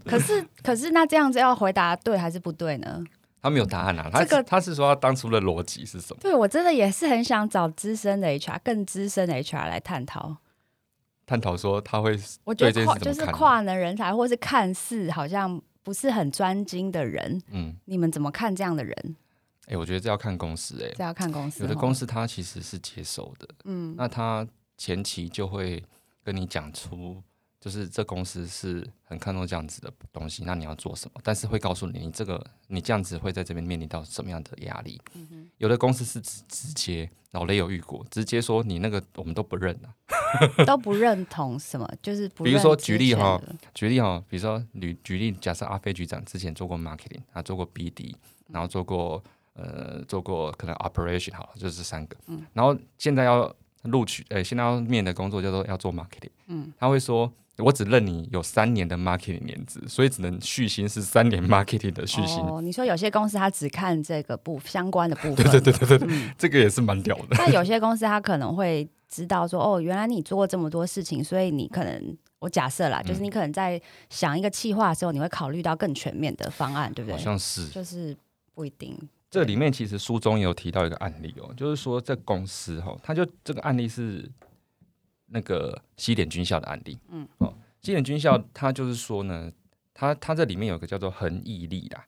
[0.05, 3.03] 可是可是那这样子要回答对还是不对呢？
[3.41, 4.11] 他没有答案啊。
[4.13, 6.21] 这个他是说他当初的逻辑是什么？
[6.21, 10.37] 对我真的也是很想找资深的 HR，更资深的 HR 来探讨。
[11.27, 19.17] 探讨说他会，我觉得跨就是跨能人才，或是看似好像不是很专精的人，嗯，你们怎么看这样的人？
[19.67, 21.63] 哎，我觉得这要看公司，哎，这要看公司。
[21.63, 24.45] 有的公司他其实是接受的，嗯，那他
[24.77, 25.83] 前期就会
[26.25, 27.23] 跟你讲出。
[27.61, 31.21] 就是这公司是很看重这样子的东西，那你要做什么？
[31.23, 34.99] 但是会告诉你，你这个你这样子会在这边面临到什么样的压力？
[35.59, 39.93] 有的公司是直直接，老雷有遇过，直接说你那个我们都不认啊，
[40.65, 41.87] 都不认同什么？
[42.01, 43.39] 就是比如说举例哈，
[43.75, 48.15] 举例哈，比如说举举例，假设阿飞局长之前做过 marketing，他做过 BD，
[48.49, 57.33] 然后做过呃做过可能 operation 好了，就是三个，嗯，然后现在要录取，呃，现在要面的工作叫做要做 marketing，嗯，他会说。
[57.59, 62.39] 我只认你有三年的 marketing 年资，所以只能续薪是三年 marketing 的续薪。
[62.39, 67.27] 哦，你说有些公司他只看这个部相关的部分，对对对对对，这个也是蛮屌的。
[67.33, 77.19] 但有些公司他可能会知道说，哦，原来你做过这么多事情，所以你可能我假设啦，就是你可能在想一个企划的时候，你会考虑到更全面的方案，对不对？
[77.19, 78.17] 好像是，就是
[78.55, 78.97] 不一定。
[79.31, 84.29] 这里面其实书中有提到一个案例哦，就是说这公司哈，他就这个案例是
[85.27, 89.53] 那个西点军校的案例，嗯，哦，西点军校它就是说呢，
[89.95, 92.05] 它它这里面有个叫做恒毅力啦，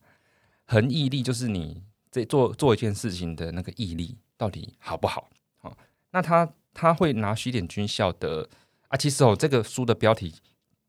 [0.64, 5.30] 恒毅力就是你这做做一件事情的那个毅力到底好不好？
[5.60, 5.72] 哦，
[6.10, 8.48] 那他他会拿西点军校的
[8.88, 10.34] 啊，其实哦，这个书的标题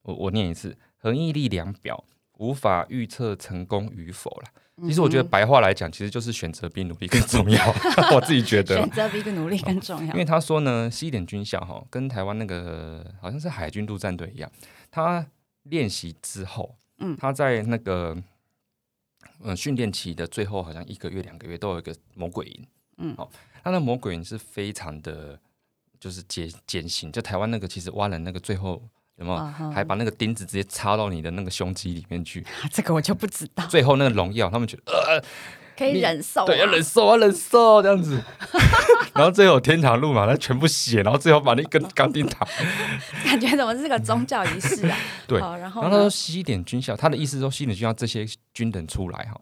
[0.02, 2.04] 我我念一次，恒毅力量表
[2.44, 4.50] 无法预测成功与否了。
[4.86, 7.74] 其实我觉得白话来讲，其实就是选择比努力更重要。
[8.14, 10.12] 我自己觉得选择比努力更重要。
[10.14, 14.52] 因为他说呢，西点军校哈，跟台湾那个好像是海军陆战队一样，
[14.92, 15.26] 他
[15.64, 18.18] 练习之后，嗯，他在那个
[19.42, 23.32] 嗯训练期的最后，好像一个月两个月都有一个魔鬼营，嗯，好，
[23.64, 25.40] 他的魔鬼营是非常的，
[26.00, 27.12] 就是艰艰辛。
[27.12, 28.82] 就台湾那个其实挖人那个最后。
[29.18, 29.72] 有没有？
[29.72, 32.46] 还把那个钉子直接插到你的那个胸肌里面去？
[32.72, 33.66] 这个我就不知道。
[33.68, 35.24] 最后那个荣耀，他们觉得呃
[35.78, 38.22] 可以忍受，对，要忍受要，忍受这样子。
[39.14, 42.48] 然后最后天堂路嘛，他全部血，然后最后把那根钢钉打。
[43.24, 44.98] 感觉怎么是个宗教仪式啊？
[45.28, 45.40] 对。
[45.40, 49.40] 然后他说西点军校，他的意思说西点军校这些军人出来哈，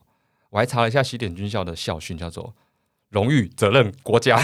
[0.50, 2.54] 我还查了一下西点军校的校训，叫做。
[3.12, 4.42] 荣誉、责任、国家，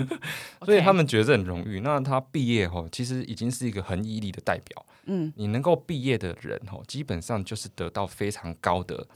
[0.64, 1.80] 所以他们觉得这很荣誉。
[1.80, 4.86] 那他毕业后，其实已经是一个很毅力的代表。
[5.06, 9.06] 嗯，你能够毕业的人哈，基本上就是得到非常高的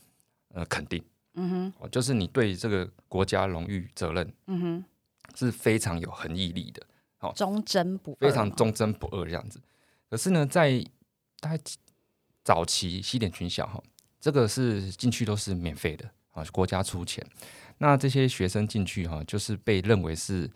[0.53, 1.03] 呃肯定。
[1.35, 4.85] 嗯哼，就是你对这个国家荣誉、责任，嗯哼，
[5.35, 6.83] 是非常有恒毅力的。
[7.19, 9.61] 好，忠贞不非常忠贞不二这样子。
[10.09, 10.83] 可是呢，在
[11.39, 11.63] 大概
[12.43, 13.83] 早期西点军校哈，
[14.19, 17.23] 这个是进去都是免费的啊，国家出钱。
[17.79, 20.51] 那这些学生进去哈，就是被认为是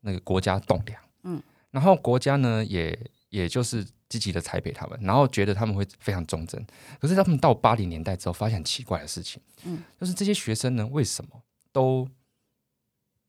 [0.00, 6.66] 那个国家栋梁，嗯，然后国家呢也也就是积极的栽培他们，然后觉得他们会非常忠贞。
[7.00, 12.08] 可是他们到八零年代之后，发现很奇怪的事情，嗯，就是这些学生呢，为什么都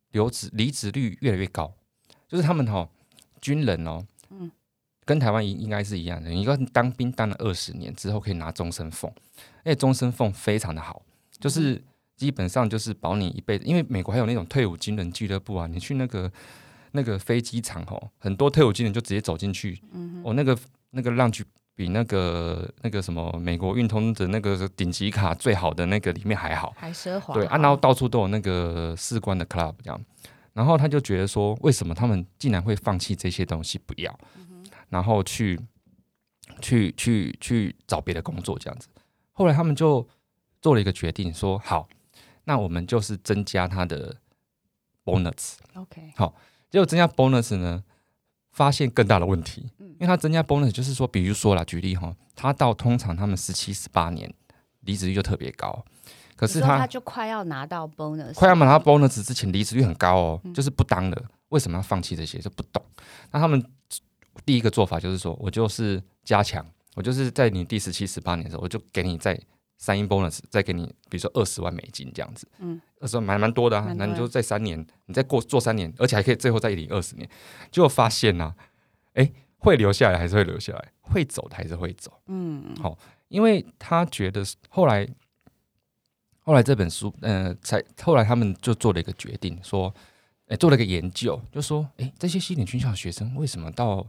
[0.10, 1.72] 留职离职率越来越高？
[2.28, 2.90] 就是他们哈
[3.40, 4.52] 军人哦，嗯，
[5.06, 9.14] 跟台湾应应该是一样的，一个当兵当了二十年之后可以拿终身俸，
[9.64, 11.04] 而且终身俸非常的好，
[11.40, 11.84] 就是。
[12.16, 16.32] 基本上就是保你一辈子，因为美国还有那种退伍军人俱乐部啊，你去那个
[16.92, 20.58] 那个飞机场哦，很多退伍军人就直接走进去，嗯哦，那个
[20.92, 21.44] 那个让去
[21.76, 30.02] 比那个那个什么美国运通的那个顶级卡最好的那个里面还好，还奢华，对，啊，然后到处都有那个士官的 club 这样，
[30.54, 34.18] 然后他就觉得说，为什么他们竟然会放弃这些东西不要，
[34.88, 35.60] 然后去
[36.62, 38.88] 去去去找别的工作这样子，
[39.34, 40.08] 后来他们就
[40.62, 41.90] 做了一个决定，说好。
[42.46, 44.16] 那我们就是增加他的
[45.04, 46.34] bonus，OK，好，
[46.70, 47.84] 结果增加 bonus 呢，
[48.52, 54.34] 发现更大的问题，嗯，因为他增加 bonus 就是说，比如说啦，举例哈，他到通常他们十七十八年
[54.82, 55.84] 离职率就特别高，
[56.36, 62.40] 可是他他就快要拿到 bonus，快要拿到 bonus 之前离职率很高哦，就是不当了，为什么要放弃这些？
[62.40, 62.84] 就不懂？
[63.32, 63.64] 那他们
[64.46, 69.40] 第一个做法就是说我就是加强，我就是在你第十七十八年的时候，我就给你在。
[69.78, 73.94] 三亿 bonus 再给你，比如说二十万美金这样子，嗯，二十万蛮蛮多的啊。
[73.98, 77.30] 那你就在三年，你再过做三年，而且还可以最后再领二十年，
[77.72, 78.56] 结果发现呢，
[79.14, 85.08] 哎，会留下来还是会留下来，会走的还是会走，嗯，好，因为他觉得后来，
[86.40, 89.94] 后来这本书，嗯，才后来他们就做了一个决定，说，
[90.48, 94.06] 哎，做了一个研究，就说，哎，这些西点军校的学生为什么到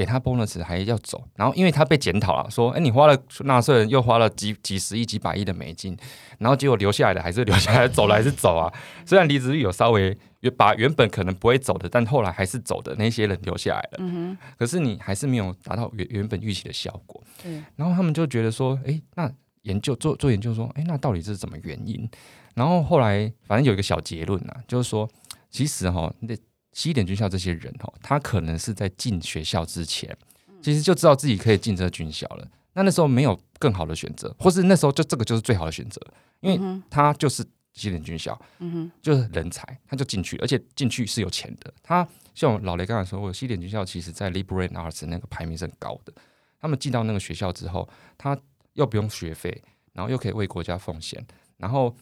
[0.00, 5.94] 给他 bonus 还要走，然后因为他被检讨了，说：“哎，你花了纳税人又花了几几十亿、几百亿的美金，
[6.38, 8.72] 然后结果留下来的还是留下来，走了还是走啊？
[9.04, 10.16] 虽然离职率有稍微
[10.56, 13.98] 把原本可能不会走的，但后来还是走的那些人留下来了。
[13.98, 17.22] 嗯哼，可是你还是没有达到原原本预期的效果。
[17.44, 19.30] 嗯，然后他们就觉得说：，哎，那
[19.64, 22.08] 研究做做研究说，哎，那到底是什么原因？
[22.54, 25.06] 然后后来反正有一个小结论啊，就是说，
[25.50, 26.34] 其实哈，那。
[26.72, 30.16] 西点军校这些人哦，他可能是在进学校之前，
[30.62, 32.48] 其实就知道自己可以进这军校了。
[32.74, 36.00] 那那时候没有更好的选择，或是那时候就这个就是最好的选择，
[36.38, 41.74] 因为他就是西点军校，嗯哼，就是人才，他就进去，而且进去是有钱的。
[41.82, 46.12] 他像老雷刚才说过，西点军校其实在 liberal arts 那个排名是很高的。
[46.60, 48.38] 他们进到那个学校之后，他
[48.74, 51.26] 又不用学费，然后又可以为国家奉献，
[51.56, 51.96] 然后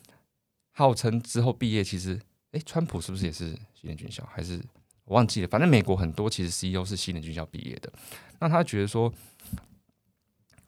[0.72, 2.20] 号称之后毕业，其实。
[2.58, 4.26] 哎，川普是不是也是西点军校？
[4.32, 4.60] 还是
[5.04, 5.48] 我忘记了？
[5.48, 7.92] 反正美国很多其实 CEO 是西点军校毕业的。
[8.40, 9.12] 那他觉得说，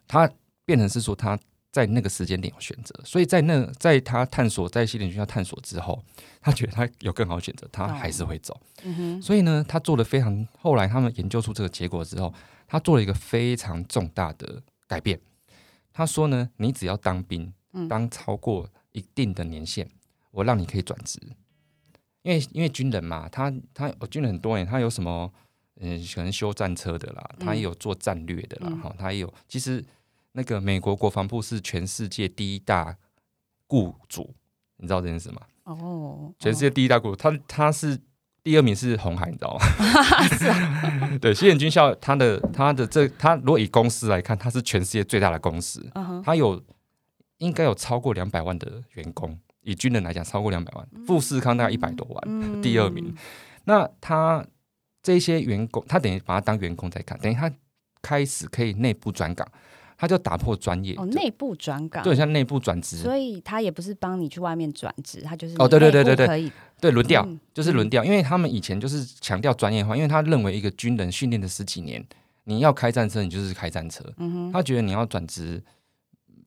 [0.07, 0.31] 他
[0.65, 1.37] 变成是说他
[1.73, 6.01] 在那个时间点有选择，所以在那在他探索在西点军校探索之后，
[6.41, 8.61] 他觉得他有更好选择，他还是会走。
[9.21, 12.33] 所以呢，他做了非常后来他们研究出这个结果之后，
[12.69, 15.21] 他做了一个非常重大的改变。
[15.93, 17.53] 他说呢，你只要当兵，
[17.89, 19.91] 当超过一定的年限。
[20.33, 21.19] 我让你可以转职，
[22.23, 25.33] 因为因为军人嘛，他他军人很多年，他有什么
[25.81, 29.33] 嗯，可能修战车的啦，他也有做战略的啦，哈，他也有。
[29.49, 29.85] 其实
[30.33, 32.97] 那个美国国防部是全世界第一大
[33.67, 34.35] 雇主，
[34.77, 35.43] 你知道这件事吗？
[35.65, 37.99] 哦，全世界第一大雇主，他他是。
[38.43, 39.65] 第二名是红海，你知道吗？
[41.21, 45.87] 对，西点军校，它的它的这它如果以公司来看，它是全世界最大的公司，
[46.25, 46.61] 它有
[47.37, 50.89] 应该有超过两百万的员工，以军人来讲，超过两百万。
[51.07, 53.15] 富士康大概一百多万，第二名。
[53.65, 54.47] 那他
[55.03, 57.51] 这些员工，他等于把他当员工在看，等于他
[58.03, 59.47] 开始可以内部转岗。
[59.97, 66.51] 他就打破专业哦，内部转岗，就很，像内部转职，所以他也不是帮你去外面转职，他就是哦，对对对对对，可以
[66.81, 72.03] 对轮调，就是轮调，因为他们以前就是强调专业化，因为他认为一个军人训练的十几年，
[72.45, 75.63] 你要开战车，你就是开战车，嗯，他觉得你要转职，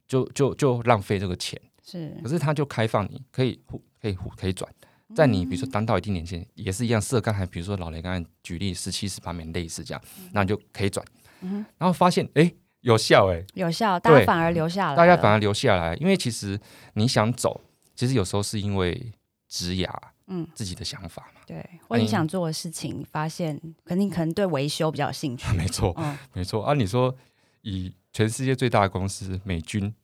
[0.07, 3.61] 就就就浪费这个钱，是，可是他就开放你可以
[4.01, 4.71] 可以可以转，
[5.13, 11.05] 在你比如说当到一定年限，也是一样，设刚才比如说老雷刚才举例十七十八年类似这样，那你就可以转，
[11.41, 12.51] 嗯，然后发现哎。
[12.84, 16.59] 有效哎，有效，大家反而留下来，大家反而留下来，因为其实
[16.95, 17.61] 你想走，
[17.95, 19.13] 其实有时候是因为
[19.47, 19.89] 职涯，
[20.27, 26.61] 嗯，自己的想法嘛，对，或你想做的事情，发现肯定可能对维修比较有兴趣， 没错，嗯，没错。
[26.61, 26.73] 啊。
[26.73, 27.15] 你说
[27.61, 29.95] 以全世界最大的公司美军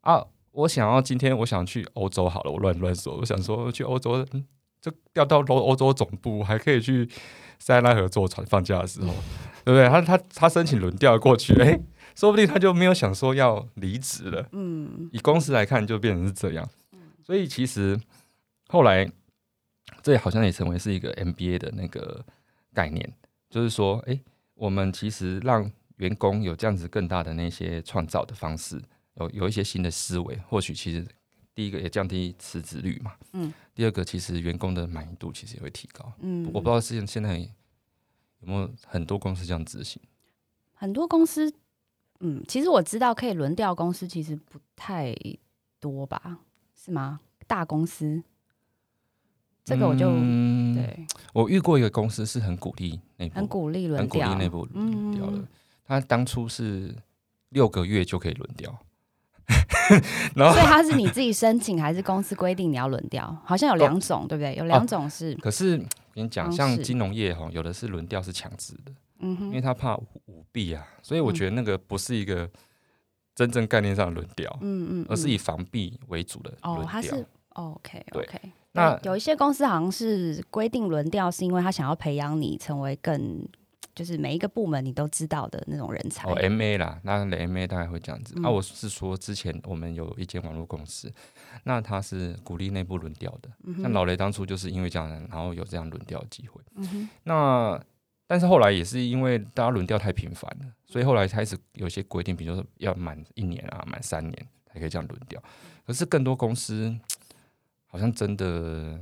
[0.00, 0.24] 啊，
[0.58, 4.44] 我想要今天我想去欧洲好了，我乱乱说，我想说去欧洲，嗯，
[4.80, 7.08] 就调到欧欧洲总部，还可以去
[7.58, 9.14] 塞纳河坐船，放假的时候，
[9.64, 9.88] 对不对？
[9.88, 11.78] 他他他申请轮调过去，哎。
[12.16, 14.48] 说不定他就没有想说要离职了。
[14.50, 16.68] 嗯，以公司来看，就变成是这样。
[17.22, 17.96] 所以其实
[18.66, 19.08] 后来
[20.02, 22.24] 这好像也成为是一个 MBA 的那个
[22.74, 23.08] 概念，
[23.48, 24.18] 就是说，哎，
[24.54, 28.82] 我们其实让员工有这样子更大的那些创造的方式，
[29.18, 31.06] 有有一些新的思维，或许其实
[31.54, 33.12] 第一个也降低辞职率嘛。
[33.32, 33.52] 嗯。
[33.74, 36.12] 第二个，其实员工的满意度其实也会提高。
[36.20, 36.46] 嗯。
[36.46, 37.48] 我不知道现现在有
[38.46, 40.00] 没有很多公司这样执行。
[40.72, 41.52] 很多公司。
[42.20, 45.14] 嗯，其实我知道可以轮调公司其实不太
[45.78, 46.40] 多吧？
[46.74, 47.20] 是吗？
[47.46, 48.20] 大公司，
[49.64, 50.10] 这个我就
[50.74, 51.06] 对。
[51.32, 55.46] 我遇过一个公司是很鼓励内部，很鼓励轮调，很鼓励内部轮调的。
[55.84, 56.92] 他当初是
[57.50, 58.76] 六个月就可以轮调，
[60.36, 63.36] 然后所以他是你自己申请还是公司规定你要轮调？
[63.44, 64.54] 好像有两种，对不对？
[64.56, 65.34] 有两种是。
[65.36, 65.84] 可是我
[66.14, 68.92] 跟你讲，像金融业哈，有的是轮调是强制的。
[69.20, 72.48] 嗯哼，因为他怕舞弊啊，所以我觉得那个不是一个
[73.34, 78.40] 真正概念上的轮调，嗯嗯，而是以防弊为主的哦，他是 OK OK。
[78.72, 83.44] 那有一些公司好像是规定轮调，是因为他想要培养你成为更
[83.98, 86.30] 就是每一个部门你都知道的那种人才。
[86.30, 88.40] 哦，MA 啦，那 MA 大概会这样子。
[88.44, 91.12] 啊，我是说之前我们有一间网络公司，
[91.64, 93.50] 那他是鼓励内部轮调的，
[93.82, 96.62] 像老雷当初就是因为这样，然后有这样轮调机会。
[96.76, 97.82] 嗯，那。
[98.30, 105.42] 但是后来也是因为大家轮调太频繁了，所以后来开始有些规定，比如说要满一年啊，满三年才可以这样轮调。
[105.86, 106.94] 可是更多公司
[107.86, 109.00] 好像真的，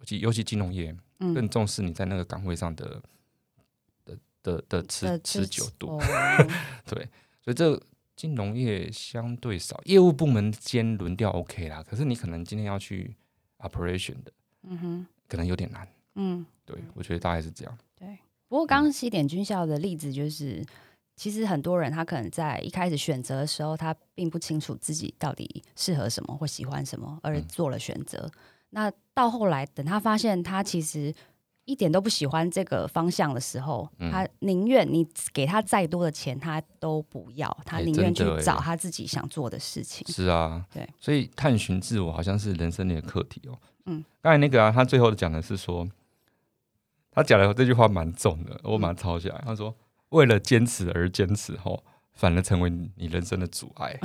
[0.00, 3.00] 尤其尤其金融业，更重视你在那个岗位上的
[4.44, 5.98] 的的的持持久度。
[6.86, 7.08] 对，
[7.42, 7.82] 所以这
[8.14, 11.82] 金融业相对少，业务部门间轮调 OK 啦。
[11.82, 13.16] 可是你可能今天要去
[13.58, 14.32] operation 的，
[14.62, 15.88] 嗯哼，可能有点难。
[16.14, 17.78] 嗯，对，我觉得大概是这样。
[17.98, 18.16] 对。
[18.46, 20.64] 不过，刚刚西点军校的例子就是，
[21.16, 28.30] 其实很多人他可能在一开始选择的时候，他并不清楚自己到底适合什么或喜欢什么，而做了选择。
[28.70, 31.12] 那到后来，等他发现他其实
[31.64, 40.06] 一点都不喜欢这个方向的时候，他宁愿你给他再多的钱，他都不要，他宁愿去找他自己想做的事情。
[40.08, 43.58] 是啊，对，所以探寻自我好像是人生的课题哦。
[43.86, 45.88] 嗯，刚才那个啊，他最后讲的是说。
[47.16, 49.40] 他讲的这句话蛮重的，我马上抄下来。
[49.46, 49.72] 他说
[50.10, 53.96] ：“为了坚持而坚持，吼，反而成为你人生的阻碍，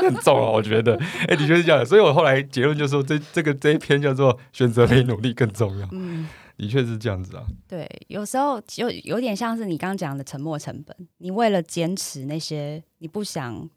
[0.00, 0.96] 很重啊！”我觉得，
[1.28, 1.84] 哎，的确是这样。
[1.84, 5.88] 所以我后来结论就是说，这这个这一篇叫做“选择比努力更重要”。
[5.92, 6.30] 嗯，
[6.60, 7.46] 的确是这样子啊。
[7.66, 10.94] 对，有时候就有点像是你刚刚讲的沉没成本。
[11.18, 13.68] 你为了坚持那些你不想，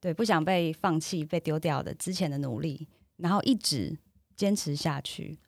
[0.00, 3.96] 对，不想被放弃、被丢掉的之前的努力，然后一直
[4.36, 5.38] 坚持下去，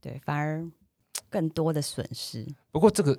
[0.00, 0.68] 对，反而。
[1.30, 2.46] 更多的损失。
[2.70, 3.18] 不过这个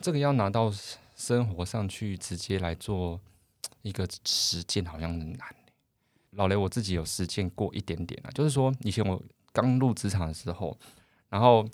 [0.00, 0.72] 这个要拿到
[1.14, 3.20] 生活上去直接来做
[3.82, 5.54] 一个实践，好像很难。
[6.30, 10.78] 老雷，我自己有实践过一点点啊，就是说以前我刚入职场的时候，
[11.28, 11.68] 然后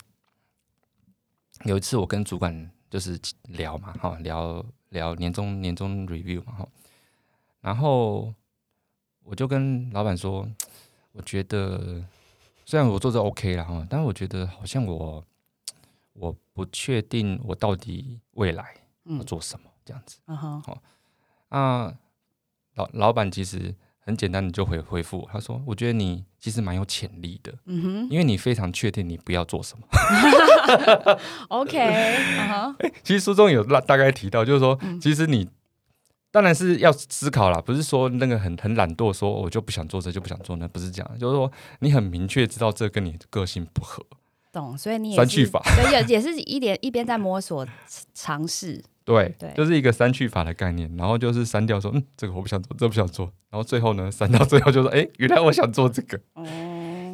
[1.65, 6.67] 有一次我跟主管就是聊嘛，哈，聊聊年终年终 review 嘛，哈，
[7.61, 8.33] 然后
[9.23, 10.47] 我就跟老板说，
[11.11, 12.03] 我觉得
[12.65, 15.23] 虽然我做这 OK 了哈，但是我觉得好像我
[16.13, 20.19] 我不确定我到底未来要做什么这样子。
[20.27, 20.81] 嗯哼，好，
[21.49, 21.97] 啊，
[22.75, 23.75] 老老板其实
[24.07, 29.85] 很简单的就回回复他说，我觉得你其实蛮有潜力的，嗯哼，因为你非常确定你不要做什么。
[31.49, 32.15] OK，
[33.03, 35.47] 其实书中有大大概提到，就是说，其实你。
[36.29, 44.05] 当然是要思考啦，不是说那个很很懒惰，说我就不想做这就不想做那，不是这样，就是说你很明确知道这跟你个性不合，
[44.57, 44.77] 懂？
[44.77, 47.67] 所以你三去法，所以也也是一点一边在摸索
[48.13, 56.45] 尝试，对对，就是一个删去法的概念，然后就是删掉说嗯这个我不想做，这不想做，然后最后呢删到最后就说哎原来我想做这个，哦，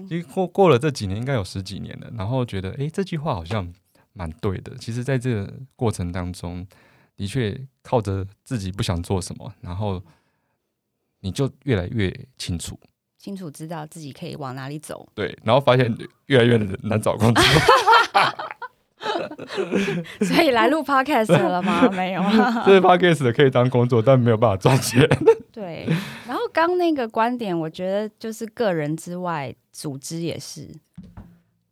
[0.09, 3.71] 因为过过了这几年应该有十几年了，然后觉得哎这句话好像
[4.13, 6.65] 蛮对的，其实在这个过程当中。
[7.15, 10.01] 的确，靠着自己不想做什么，然后
[11.19, 12.77] 你就越来越清楚，
[13.23, 15.07] 清楚知道自己可以往哪里走。
[15.15, 15.89] 对，然后发现
[16.25, 17.41] 越来越难找工作。
[20.27, 21.87] 所以来录 podcast 了吗？
[21.95, 22.21] 没有，
[22.65, 25.07] 这是 podcast 可以当工作，但没有办法赚钱。
[25.53, 25.87] 对，
[26.27, 30.69] 然后刚那个观点，我觉得就是个人之外，组织也是，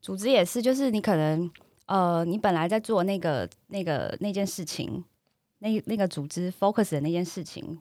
[0.01, 1.51] 组织也是，就是你可能
[1.87, 5.03] 呃，你本来在做那个那个那件事情。
[5.59, 7.77] 那那个组织 focus 的那件事情，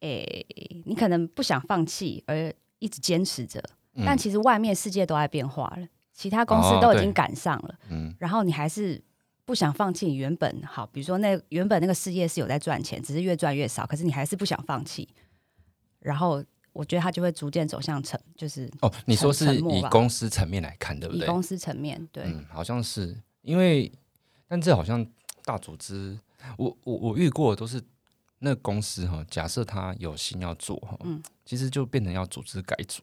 [0.00, 0.44] 诶，
[0.86, 3.62] 你可能不想放弃，而一直坚持着。
[4.04, 7.74] 但其实外面世界都在变化了，其他公司都已经赶上了。
[7.88, 9.02] 嗯，然后你还是
[9.44, 15.08] 不想放弃你原本好，比如说那原本那个事业是有在赚钱，只是越赚越少，可是你还是不想放弃。
[16.00, 21.24] 然后我觉得他就会逐渐走向成，就是哦，你说是以公司层面来看，对不对？
[21.24, 23.90] 以公司层面，对，好像是因为，
[24.46, 25.06] 但这好像
[25.44, 26.18] 大组织。
[26.58, 27.82] 我我我遇过都是
[28.40, 33.02] 那个公司哈，假设他有心要做哈，嗯，其实就变成要组织改组。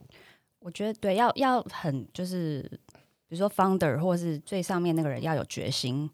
[0.60, 2.62] 我觉得对，要要很就是，
[3.28, 6.10] 比如说 founder 或是最上面那个人要有决心，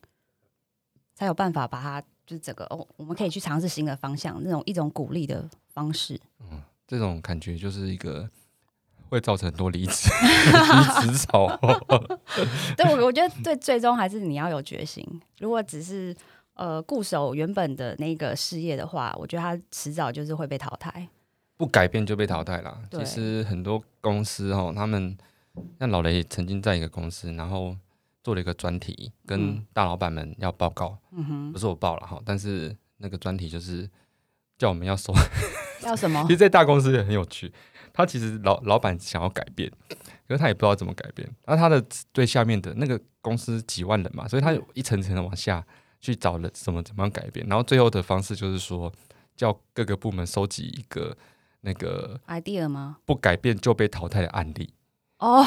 [1.14, 6.20] 才有办法把他就是整个哦，我们可以去尝试新的方向，那种一种鼓励的方式。
[6.40, 8.28] 嗯，这种感觉就是一个
[9.10, 10.10] 会造成很多离职
[11.04, 11.48] 离职潮。
[12.76, 15.06] 对，我我觉得最最终还是你要有决心。
[15.40, 16.16] 如果只是
[16.60, 21.08] 呃，固守原本的那个事业的话，我觉得他迟早就是会被淘汰。
[21.56, 22.82] 不改变就被淘汰了。
[22.92, 25.18] 其实很多公司哦，他们
[25.80, 27.78] 像老雷曾经在一个公司，然后
[28.22, 30.98] 做了一个专题，跟大老板们要报告。
[31.12, 33.90] 嗯哼，不是我报了哈，但是那个专题就是
[34.58, 35.14] 叫我们要收。
[35.86, 36.22] 要什么？
[36.24, 37.50] 其实，在大公司也很有趣。
[37.94, 39.72] 他其实老老板想要改变，
[40.28, 41.26] 可是他也不知道怎么改变。
[41.46, 41.82] 那他的
[42.12, 45.66] 对下面的那个公司几万人嘛，所以他一层层的往下。
[46.00, 48.92] 去找了怎么怎么样改变，然后最后的方式就是说，
[49.36, 51.16] 叫各个部门收集一个
[51.62, 52.98] 那个 idea 吗？
[53.06, 54.74] 不改变就被淘汰的案例
[55.20, 55.46] 哦，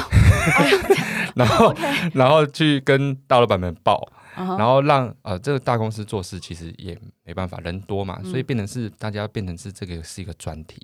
[1.34, 1.74] 然后
[2.12, 10.78] 然后去跟大老板们报，然后让呃这个大公司做事其实也没办法，人多嘛，所以变成是大家变成是这个是一个专题，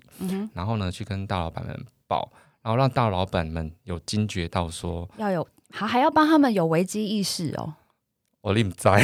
[0.53, 2.31] 然后呢去跟大老板们报，
[2.63, 7.75] 然后让大老板们有惊觉到说要有还还要帮他们有危机意识哦。
[8.41, 9.01] 我另在，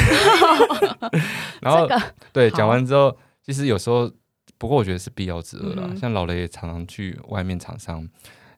[1.61, 1.87] 然后
[2.31, 4.09] 对讲完之后，其实有时候，
[4.57, 5.93] 不过我觉得是必要之恶啦。
[5.99, 8.07] 像老雷也常常去外面厂商，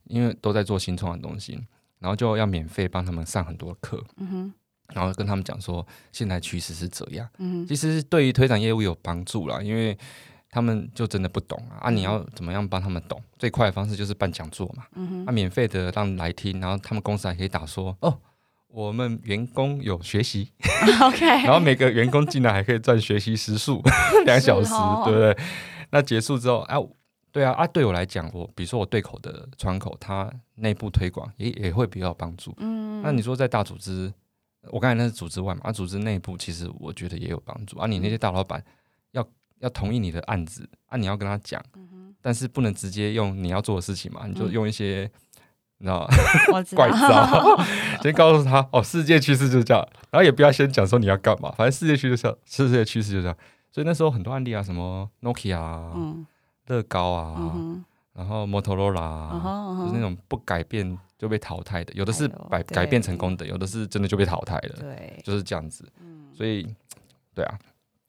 [0.05, 1.59] 因为都在做新创的东西，
[1.99, 4.53] 然后就要免费帮他们上很多课，嗯哼，
[4.93, 9.97] 然后跟他们讲说现在趋势是这样，嗯，其实对于推展业务有帮助啦，因为
[10.51, 13.19] 他们就真的不懂啊，啊，你要怎么样帮他们懂？
[13.39, 18.19] 最快的方式就是办讲座嘛，嗯哼，啊，免费的让来听，然后他们公司还可以打说哦。
[18.67, 20.51] 我们员工有学习，
[21.01, 23.81] OK，然后每个员工进来还可以赚学习时数
[24.25, 24.69] 两小时，
[25.05, 25.37] 对不对？
[25.89, 26.75] 那结束之后，哎，
[27.31, 32.53] 对啊，啊，对我来讲，我比如说我对口的窗口，它内部推广也也会比较帮助。
[32.57, 34.13] 嗯，那你说在大组织，
[34.69, 37.79] 我刚才那是组织外嘛，啊，组织内部其实我觉得也有帮助。
[37.79, 38.63] 啊，你那些大老板
[39.11, 39.25] 要
[39.59, 41.63] 要同意你的案子，啊，你要跟他讲，
[42.21, 45.09] 但是不能直接用你要做的事情嘛，你就用一些。
[45.79, 46.07] 你知道吗？
[46.75, 47.57] 怪招，
[48.01, 53.37] 先告诉他哦，世界趋势就是这样，然后也不要先讲说你要干嘛，反正世界趋势是世界趋势就这样。
[53.71, 55.93] 所以那时候很多案例啊，什么 Nokia 啊、
[56.67, 57.51] 乐高啊，
[58.13, 64.75] 然后 Motorola，就是那种不改变就被淘汰的，有的是改改变成功的，有的是真的就被淘汰了。
[64.79, 65.87] 对，就是这样子。
[66.35, 66.67] 所以，
[67.35, 67.59] 对啊，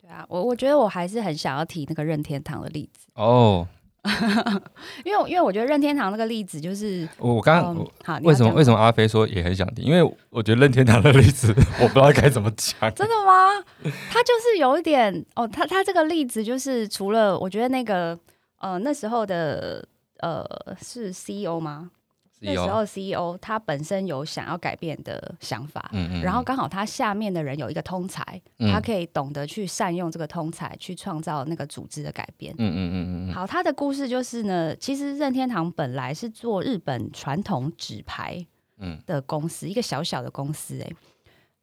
[0.01, 3.67] 对啊，我我觉得我还是很想要提那个任天堂的例子哦。
[5.05, 9.85] 因为因为我觉得任天堂那个例子就是我我刚刚好为什么为什么阿飞说也很想听？
[9.85, 12.93] 因为我觉得任天堂的例子 我不知道该怎么讲。
[12.95, 13.63] 真的吗？
[14.11, 18.19] 他就是有一点哦，他他这个例子就是除了我觉得那个
[18.61, 19.87] 呃那时候的
[20.21, 20.45] 呃
[20.83, 21.91] 是 CEO 吗？
[22.41, 28.41] 那时候 CEO 他本身有想要改变的想法，嗯嗯，然后刚好他下面的人有一个通才，
[28.73, 33.35] 他可以懂得去善用这个通才去创造那个组织的改变，嗯嗯嗯嗯。
[33.35, 38.47] 好，他的故事就是呢，其实任天堂本来是做日本传统纸牌，
[38.79, 40.91] 嗯的公司，一个小小的公司，哎，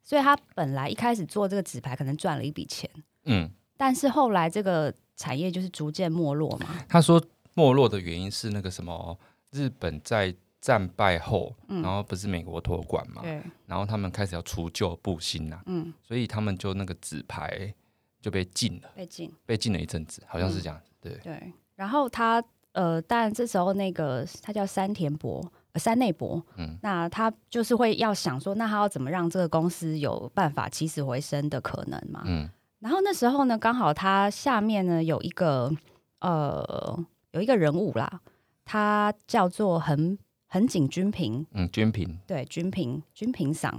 [0.02, 2.90] 所以他本来一开始做这个纸牌可能赚了一笔钱，
[3.24, 6.66] 嗯，但是后来这个产业就是逐渐没落嘛。
[6.86, 7.22] 他说
[7.54, 9.18] 没落的原因是那个什么，
[9.52, 10.34] 日本在。
[10.60, 13.22] 战败后，然后不是美国托管嘛？
[13.22, 13.40] 对。
[13.66, 15.92] 然后他们开始要除旧布新呐，嗯。
[16.02, 17.72] 所以他们就那个纸牌
[18.20, 20.80] 就被禁了，被禁，被禁了一阵子，好像是这样。
[21.00, 21.52] 对对。
[21.76, 22.42] 然后他
[22.72, 25.44] 呃，但这时候那个他叫山田博，
[25.74, 26.76] 山内博，嗯。
[26.82, 32.24] 那他就是会要想说，那他要怎么让这个公司有办法起死回生的可能嘛？
[32.26, 32.48] 嗯。
[32.80, 35.70] 然后那时候呢，刚好他下面呢有一个
[36.20, 38.20] 呃有一个人物啦，
[38.64, 40.18] 他叫做横。
[40.48, 43.72] 横井军平，嗯，军平，对，军平，军平嗓。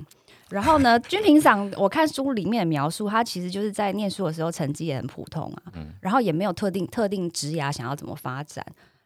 [0.50, 8.66] 然后呢， 军平嗓，我看书里面的描述，他其实就是在念书的时候成绩也很普通啊，嗯，然后也没有特定特定职涯想要怎么发展，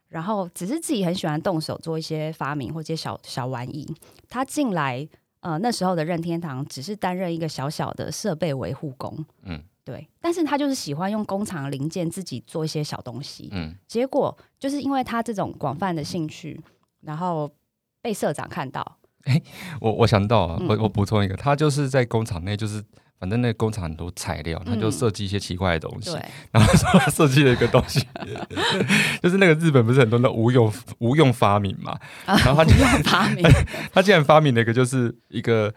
[0.09, 3.87] 然后只是自己很喜欢动手做一些发明或者小小玩意。
[4.27, 5.07] 他进来，
[5.41, 16.59] 呃，那时候的任天堂只是担任一个小小的设备维护工，嗯，对，但是他就是喜欢用工厂零件自己做一些小东西，嗯，结果就是因为他这种广泛的兴趣。
[17.01, 17.51] 然后
[18.01, 19.41] 被社长看到， 哎，
[19.79, 22.83] 我我想到啊，我我补充一个，他就是在工厂内，就是
[23.19, 26.17] 反正那个工厂很多材料，他就设计一些奇怪的东西，
[26.51, 27.99] 然后说设计了一个东西，
[29.21, 31.95] 就是那个日本不是很多的无用无用发明嘛，
[32.25, 32.73] 然后他就
[33.03, 33.43] 发明，
[33.93, 35.71] 他竟然发明了一个就是一个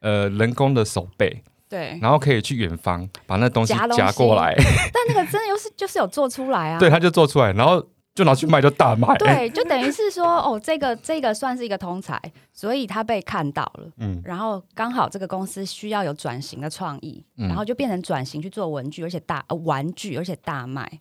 [0.00, 7.86] 呃人工的手背，对，然后可以去远方把那东西夹过来，但那个真的又是就是有做出来啊，对，他就做出来，然后。
[8.18, 9.16] 就拿去卖，就大卖。
[9.16, 12.20] 对，就等于是说，哦，这个这个算是一个通才，
[12.52, 13.88] 所以他被看到了。
[13.98, 21.00] 嗯，然后刚好这个公司需要有转型的创意，然后就变成转型去做文具，而且大玩具，而且大卖。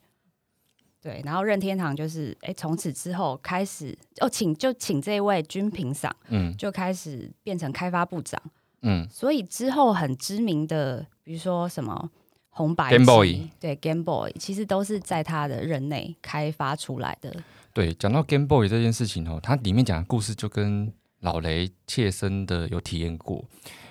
[1.01, 8.39] 对，然后任天堂就是，哎，从此之后开始，哦，请就请这位军平赏，嗯，就开始变成开发部长。
[8.84, 12.11] 嗯，所以之后很知名的，比如说什么。
[12.58, 17.32] 红白 Game Boy 对 Game Boy 其实都是在他的任内开发出来的。
[17.72, 23.45] 对，讲到 Game Boy 这件事情哦，它里面讲的故事就跟老雷切身的有体验过。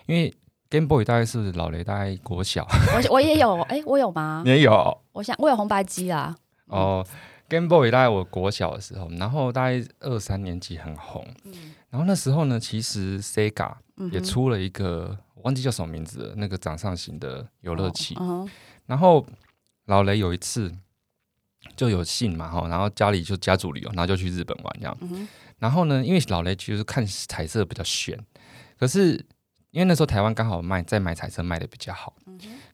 [0.06, 0.34] 因为
[0.68, 4.42] Game Boy 大概是老雷大概国小，我我也有，哎，我有吗？
[4.44, 4.98] 也有。
[5.12, 6.36] 我想我有红白机啊。
[6.66, 7.06] 哦
[7.48, 11.24] ，Game Boy 大概我国小的时候，然后大概二三年级很红。
[11.44, 11.52] 嗯。
[11.90, 13.74] 然后那时候呢，其实 Sega
[14.10, 15.16] 也出了一个。
[15.46, 18.16] 忘记叫什么名字了，那个掌上型的游乐器。
[18.84, 19.24] 然后
[19.84, 20.74] 老雷有一次
[21.76, 24.98] 就有信嘛，哈，然后家里就家族旅游，然后就去日本玩这样。
[25.60, 28.18] 然后呢，因为老雷其实看彩色比较炫，
[28.76, 29.24] 可是
[29.70, 32.12] 因为那时候台湾刚好卖在买彩色卖的比较好。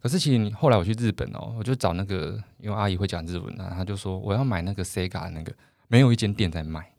[0.00, 5.52] 可是其实后来我去日本哦，我就找那个，因为阿姨会讲日文啊，她就说我要买那个 Sega 那个，
[5.88, 6.90] 没有一间店在卖，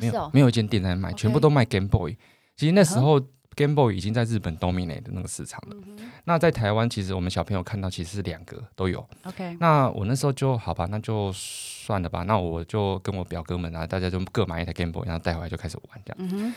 [0.00, 2.16] 没有没有一间店在卖，全部都卖 Game Boy。
[2.56, 3.20] 其实那时候。
[3.56, 5.76] Game Boy 已经在日本 dominate 的那个市场了。
[6.24, 9.04] 那在台湾，其实我们小朋友看到其实是两个都有。
[9.24, 9.56] OK。
[9.58, 12.22] 那我那时候就好吧，那就算了吧。
[12.22, 16.54] 那我就跟我表哥们啊，大家就各买一台 Game Boy，然后带回来就开始玩这样。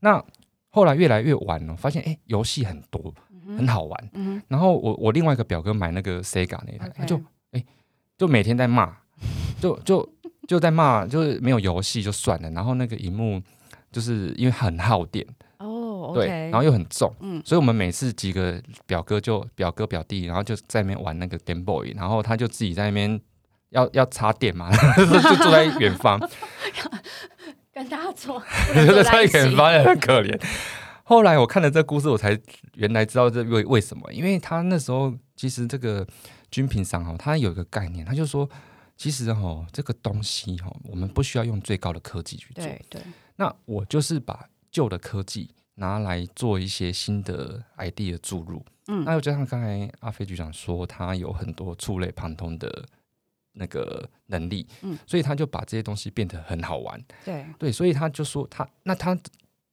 [0.00, 0.22] 那
[0.70, 3.14] 后来越来越玩了，发现哎，游戏很多，
[3.46, 4.10] 很好玩。
[4.48, 7.20] 然后我我另外一个表哥买那个 Sega 那台，他就
[7.52, 7.64] 哎，
[8.18, 8.96] 就每天在骂，
[9.60, 10.08] 就就
[10.48, 12.50] 就在骂，就是没有游戏就算了。
[12.50, 13.40] 然后那个荧幕
[13.92, 15.24] 就是因为很耗电。
[16.14, 23.20] 对，然后又很重，嗯，所以我们每次几个表哥就表哥表弟，然后就在那边玩那个 Game Boy，然后他就自己在那边
[23.70, 26.18] 要要插电嘛， 就坐在远方，
[27.72, 28.42] 跟大家坐，
[28.74, 30.40] 就在远方也很可怜。
[31.04, 32.38] 后来我看了这故事，我才
[32.74, 36.06] 原来知道这为为什么，因为他那时候其实这个
[36.50, 38.48] 军品商哈，他有一个概念，他就说，
[38.96, 43.02] 其实哦这个东西哦，我们不需要用最高的科技去做，对对，
[43.36, 45.50] 那我就是把旧的科技。
[45.76, 52.84] 拿来做一些新的 ID 的注入，嗯，那又加上刚才阿飞局长说，他有很多触类旁通的
[53.54, 57.46] 那个能力，嗯，所以他就把这些东西变得很好玩，对。
[57.58, 59.16] 对，所以他就说他那他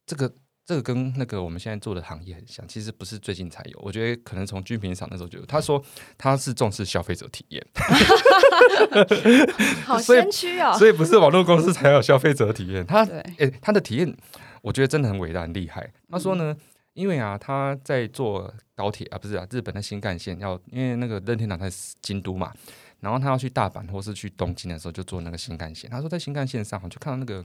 [0.06, 0.32] 这个
[0.64, 5.44] 这个跟那个我们现在做的行业很像，其实不是最近才有，我觉得可能从军品厂那时候就有。
[5.44, 5.82] 他说
[6.16, 7.66] 他是重视消费者体验，
[9.84, 13.04] 好先驱哦，所以不是网络公司才有消费者体验，他
[13.38, 14.16] 哎他的体验。
[14.60, 15.92] 我觉得真的很伟大、很厉害。
[16.08, 16.56] 他说呢，
[16.94, 22.52] 因为啊，他在坐高铁啊，不是啊，日本的新干线要，因为那个任天堂在京都嘛，
[23.00, 25.88] 然后他要去大阪或是去东京的时候，就坐那个新干线。
[25.90, 27.44] 他说在新干线上，就看到那个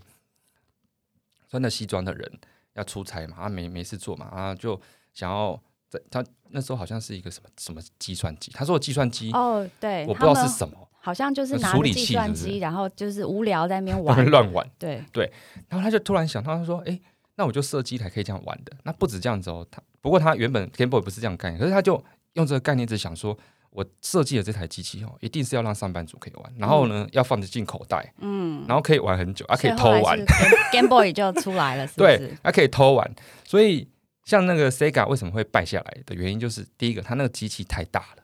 [1.50, 2.40] 穿着西装的人
[2.74, 4.80] 要出差嘛，他没没事做嘛，啊就
[5.14, 5.58] 想要
[5.88, 14.26] 在他那时候好像是一个什么什么计算机，他说计算机哦，对，我不知道是什么，好像就是拿计算机，然后就是无聊在那边玩。
[14.26, 15.04] 乱玩，对。
[15.12, 15.32] 对，
[15.70, 17.00] 然后他就突然想到，他说，哎，
[17.36, 22.04] 那我就设计一台可以这样玩的，那不止这样子哦，他不过他原本 Game Boy 不是这样概念，可是他就
[22.34, 23.38] 用这个概念只想说。
[23.72, 30.18] 我设计的这台机器哦，一定是要让上班族可以玩，然后呢，要放得进口袋，嗯，然后可以玩很久，啊，可以偷玩，
[30.72, 33.14] Game Boy 就出来了，是对，它可以偷玩。
[33.44, 33.86] 所以
[34.24, 38.24] 像那个 Sega 为什么会败下来的原因，就是第一个，它那个机器太大了，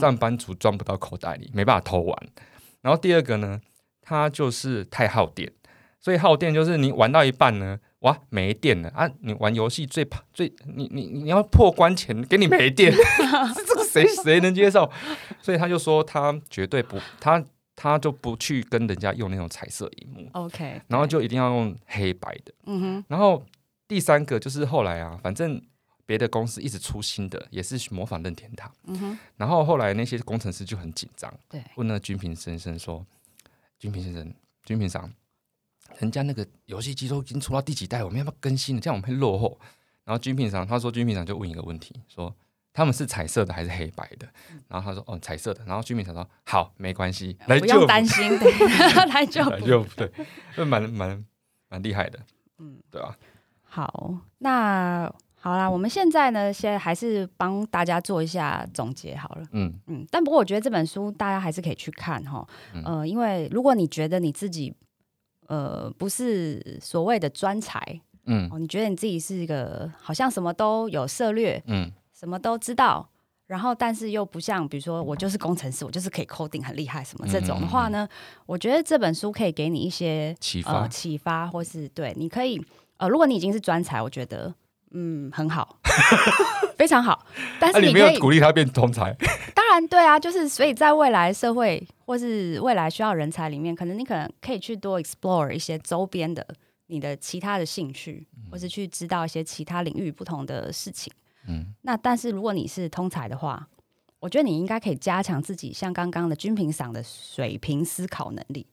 [0.00, 2.28] 上班族装不到口袋里，没办法偷玩。
[2.80, 3.60] 然后第二个呢，
[4.00, 5.52] 它就是太耗电，
[6.00, 7.78] 所以耗电就是你玩到一半呢。
[8.02, 9.08] 哇，没电了啊！
[9.20, 12.92] 你玩游戏最怕最你你你要破关前给你没电，
[13.54, 14.90] 这个谁谁能接受？
[15.40, 17.44] 所以他就说他绝对不，他
[17.76, 22.52] 他就不去跟人家用那种彩色荧幕，OK，然后就一定要用黑白的。
[22.66, 23.04] 嗯哼。
[23.06, 23.40] 然后
[23.86, 25.62] 第三个就是后来啊，反正
[26.06, 28.72] 别的公司一直出新的，也是模仿任天堂。
[28.84, 29.18] 嗯哼。
[29.36, 33.04] 然后后来那些工程师就很紧张，对，问那君平先生说
[33.78, 34.34] ：“君平先生，
[34.64, 35.10] 君平上。”
[35.98, 38.80] 人家那个游戏机都已经出到第几代，我们要不要更新？
[38.80, 39.58] 这样我们会落后。
[40.04, 42.34] 然后军品厂他说，军品厂就问一个问题，说
[42.72, 44.26] 他们是彩色的还是黑白的？
[44.68, 45.62] 然后他说，哦，彩色的。
[45.66, 48.32] 然后军品厂说，好，没关系，不用担心，
[49.12, 50.10] 来就来就对，
[50.56, 51.24] 就 蛮蛮
[51.68, 52.18] 蛮厉害的，
[52.58, 53.14] 嗯，对啊。
[53.64, 55.12] 好，那
[55.42, 60.06] 好啦，我们现在呢，先还是帮大家做一下总结好了，嗯嗯。
[60.10, 62.46] 但不过我觉得这本书大家还是可以去看哈，
[62.84, 64.74] 呃，因为如果你觉得你自己。
[65.48, 67.78] 呃，不是所谓的专才，
[68.24, 73.06] 嗯，你觉得你自己是一个好像什么都有涉略，嗯，什么都知道，
[73.48, 78.08] 然后但是又不像，比如说我就是工程师，我就是可以 coding 很厉害什么这种的话呢，
[78.46, 82.64] 我觉得这本书可以给你一些启发，启发或是对，你可以，
[82.96, 84.54] 呃，如果你已经是专才，我觉得。
[84.92, 85.78] 嗯，很好，
[86.78, 87.26] 非常好。
[87.58, 89.14] 但是你没有鼓励他变通才。
[89.54, 96.46] 当然，对啊，就是所以在未来社会或是未来需要人才里面，可能你可能可以去多 explore 一些周边的
[96.86, 101.12] 你的其他的兴趣，或是去知道一些其他领域不同的事情。
[101.48, 103.66] 嗯，那但是如果你是通才的话，
[104.20, 108.66] 我觉得你应该可以加强自己像刚刚的军平赏的水平思考能力。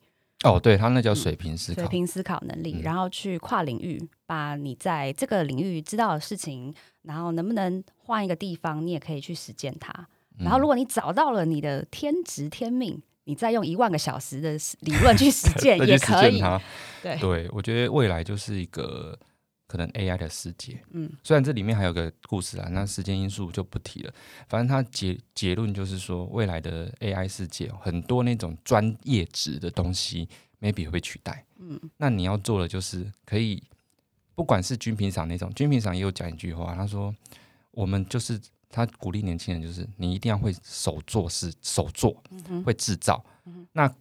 [0.44, 9.94] 哦，对他那叫水平思考，水平思考能力，然后去跨领域，把你在这个领域知道的事情，然后能不能换一个地方，你也可以去实践它。
[10.38, 16.42] 然后，如果你找到了你的天职天命，你再用一万个小时的理论去实 践也可以。
[17.04, 19.18] 对，对我觉得未来就是一个。
[19.70, 24.12] 可能 AI 的世界，嗯，虽然这里面还有个故事啊，那时间因素就不提了。
[24.48, 30.28] 反正他结结论就是说，未来的 AI 世界很多那种专业值的东西
[30.60, 31.46] ，maybe 会被取代。
[31.60, 33.62] 嗯，那你要做的就是可以，
[34.34, 37.16] 不管是军品厂那种，军品厂也有讲一句话，他说，
[37.70, 38.42] 我们就是
[38.72, 42.24] 他鼓励年轻人，就是你一定要会手做事，手做，
[42.66, 43.24] 会制造。
[43.74, 43.94] 那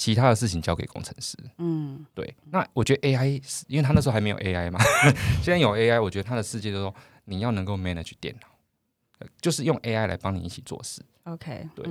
[0.00, 1.36] 其他的事情交给工程师。
[1.58, 2.34] 嗯，对。
[2.46, 4.80] 那我觉得 AI 是因为他那时候还没有 AI 嘛，
[5.44, 6.94] 现在有 AI，我觉得他的世界就是说
[7.26, 11.02] 你要能够 manage 电脑，就是用 AI 来帮你一起做事。
[11.24, 11.84] OK，对。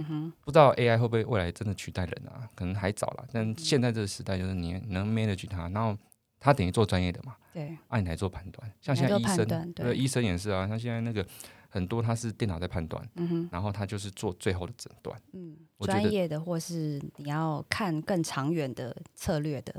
[0.44, 2.50] 不知道 AI 会不会未来真的取代人啊？
[2.56, 3.28] 可能还早了。
[3.32, 5.96] 但现在这个时代就是你能 manage 它，然后
[6.40, 7.36] 他等于做专业的嘛。
[7.54, 7.78] 对。
[7.90, 10.68] 按你来做判断，像现在医生，对，医生也是啊。
[10.68, 11.24] 像现在那个。
[11.70, 13.08] 很多他是电脑在判断，
[13.52, 15.20] 然后他就是做最后的诊断。
[15.34, 19.74] 嗯，专业的或是你要看更长远的策略的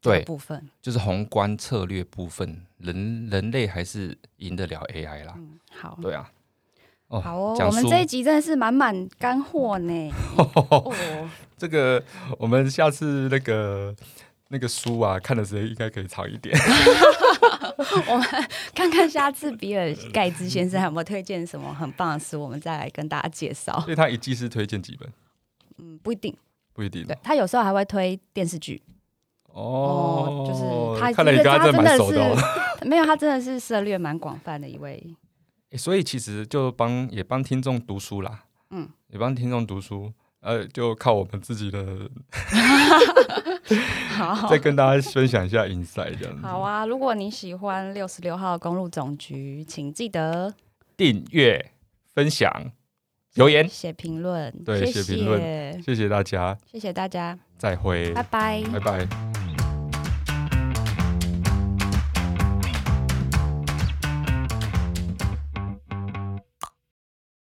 [0.00, 5.34] 对部分，就是宏观策略部分，人人类还是赢得了 AI 啦。
[5.36, 6.30] 嗯，好，对啊，
[7.08, 10.10] 哦，好哦，我们这一集真的是满满干货呢。
[10.36, 12.04] 哦，这个
[12.38, 13.94] 我们下次那个
[14.48, 16.56] 那个书啊，看的时间应该可以长一点。
[18.10, 18.26] 我们
[18.74, 23.78] 看看下次比尔盖茨先生有没有推荐什么很棒的书，我们再来跟大家介绍。
[23.80, 25.08] 所以他一季是推荐几本？
[25.78, 26.36] 嗯，不一定，
[26.72, 27.06] 不一定。
[27.06, 28.82] 对他有时候还会推电视剧。
[29.44, 32.36] 哦，就是他，看来你跟他真的蛮熟的。
[32.84, 35.16] 没有，他真的是涉猎蛮广泛的一位。
[35.76, 38.44] 所以其实就帮也帮听众读书啦。
[38.70, 40.12] 嗯，也帮听众读书。
[40.40, 42.08] 呃，就靠我们自己的，
[44.16, 46.46] 好，再跟大家分享一下 inside 这样子。
[46.46, 50.54] 好啊，如果你喜欢六十六号公路总局，请记得
[50.96, 51.72] 订阅、
[52.14, 52.50] 分享、
[53.34, 54.52] 留言、写评论。
[54.64, 59.37] 对，写评论，谢谢大家，谢谢大家，再会，拜拜，拜拜。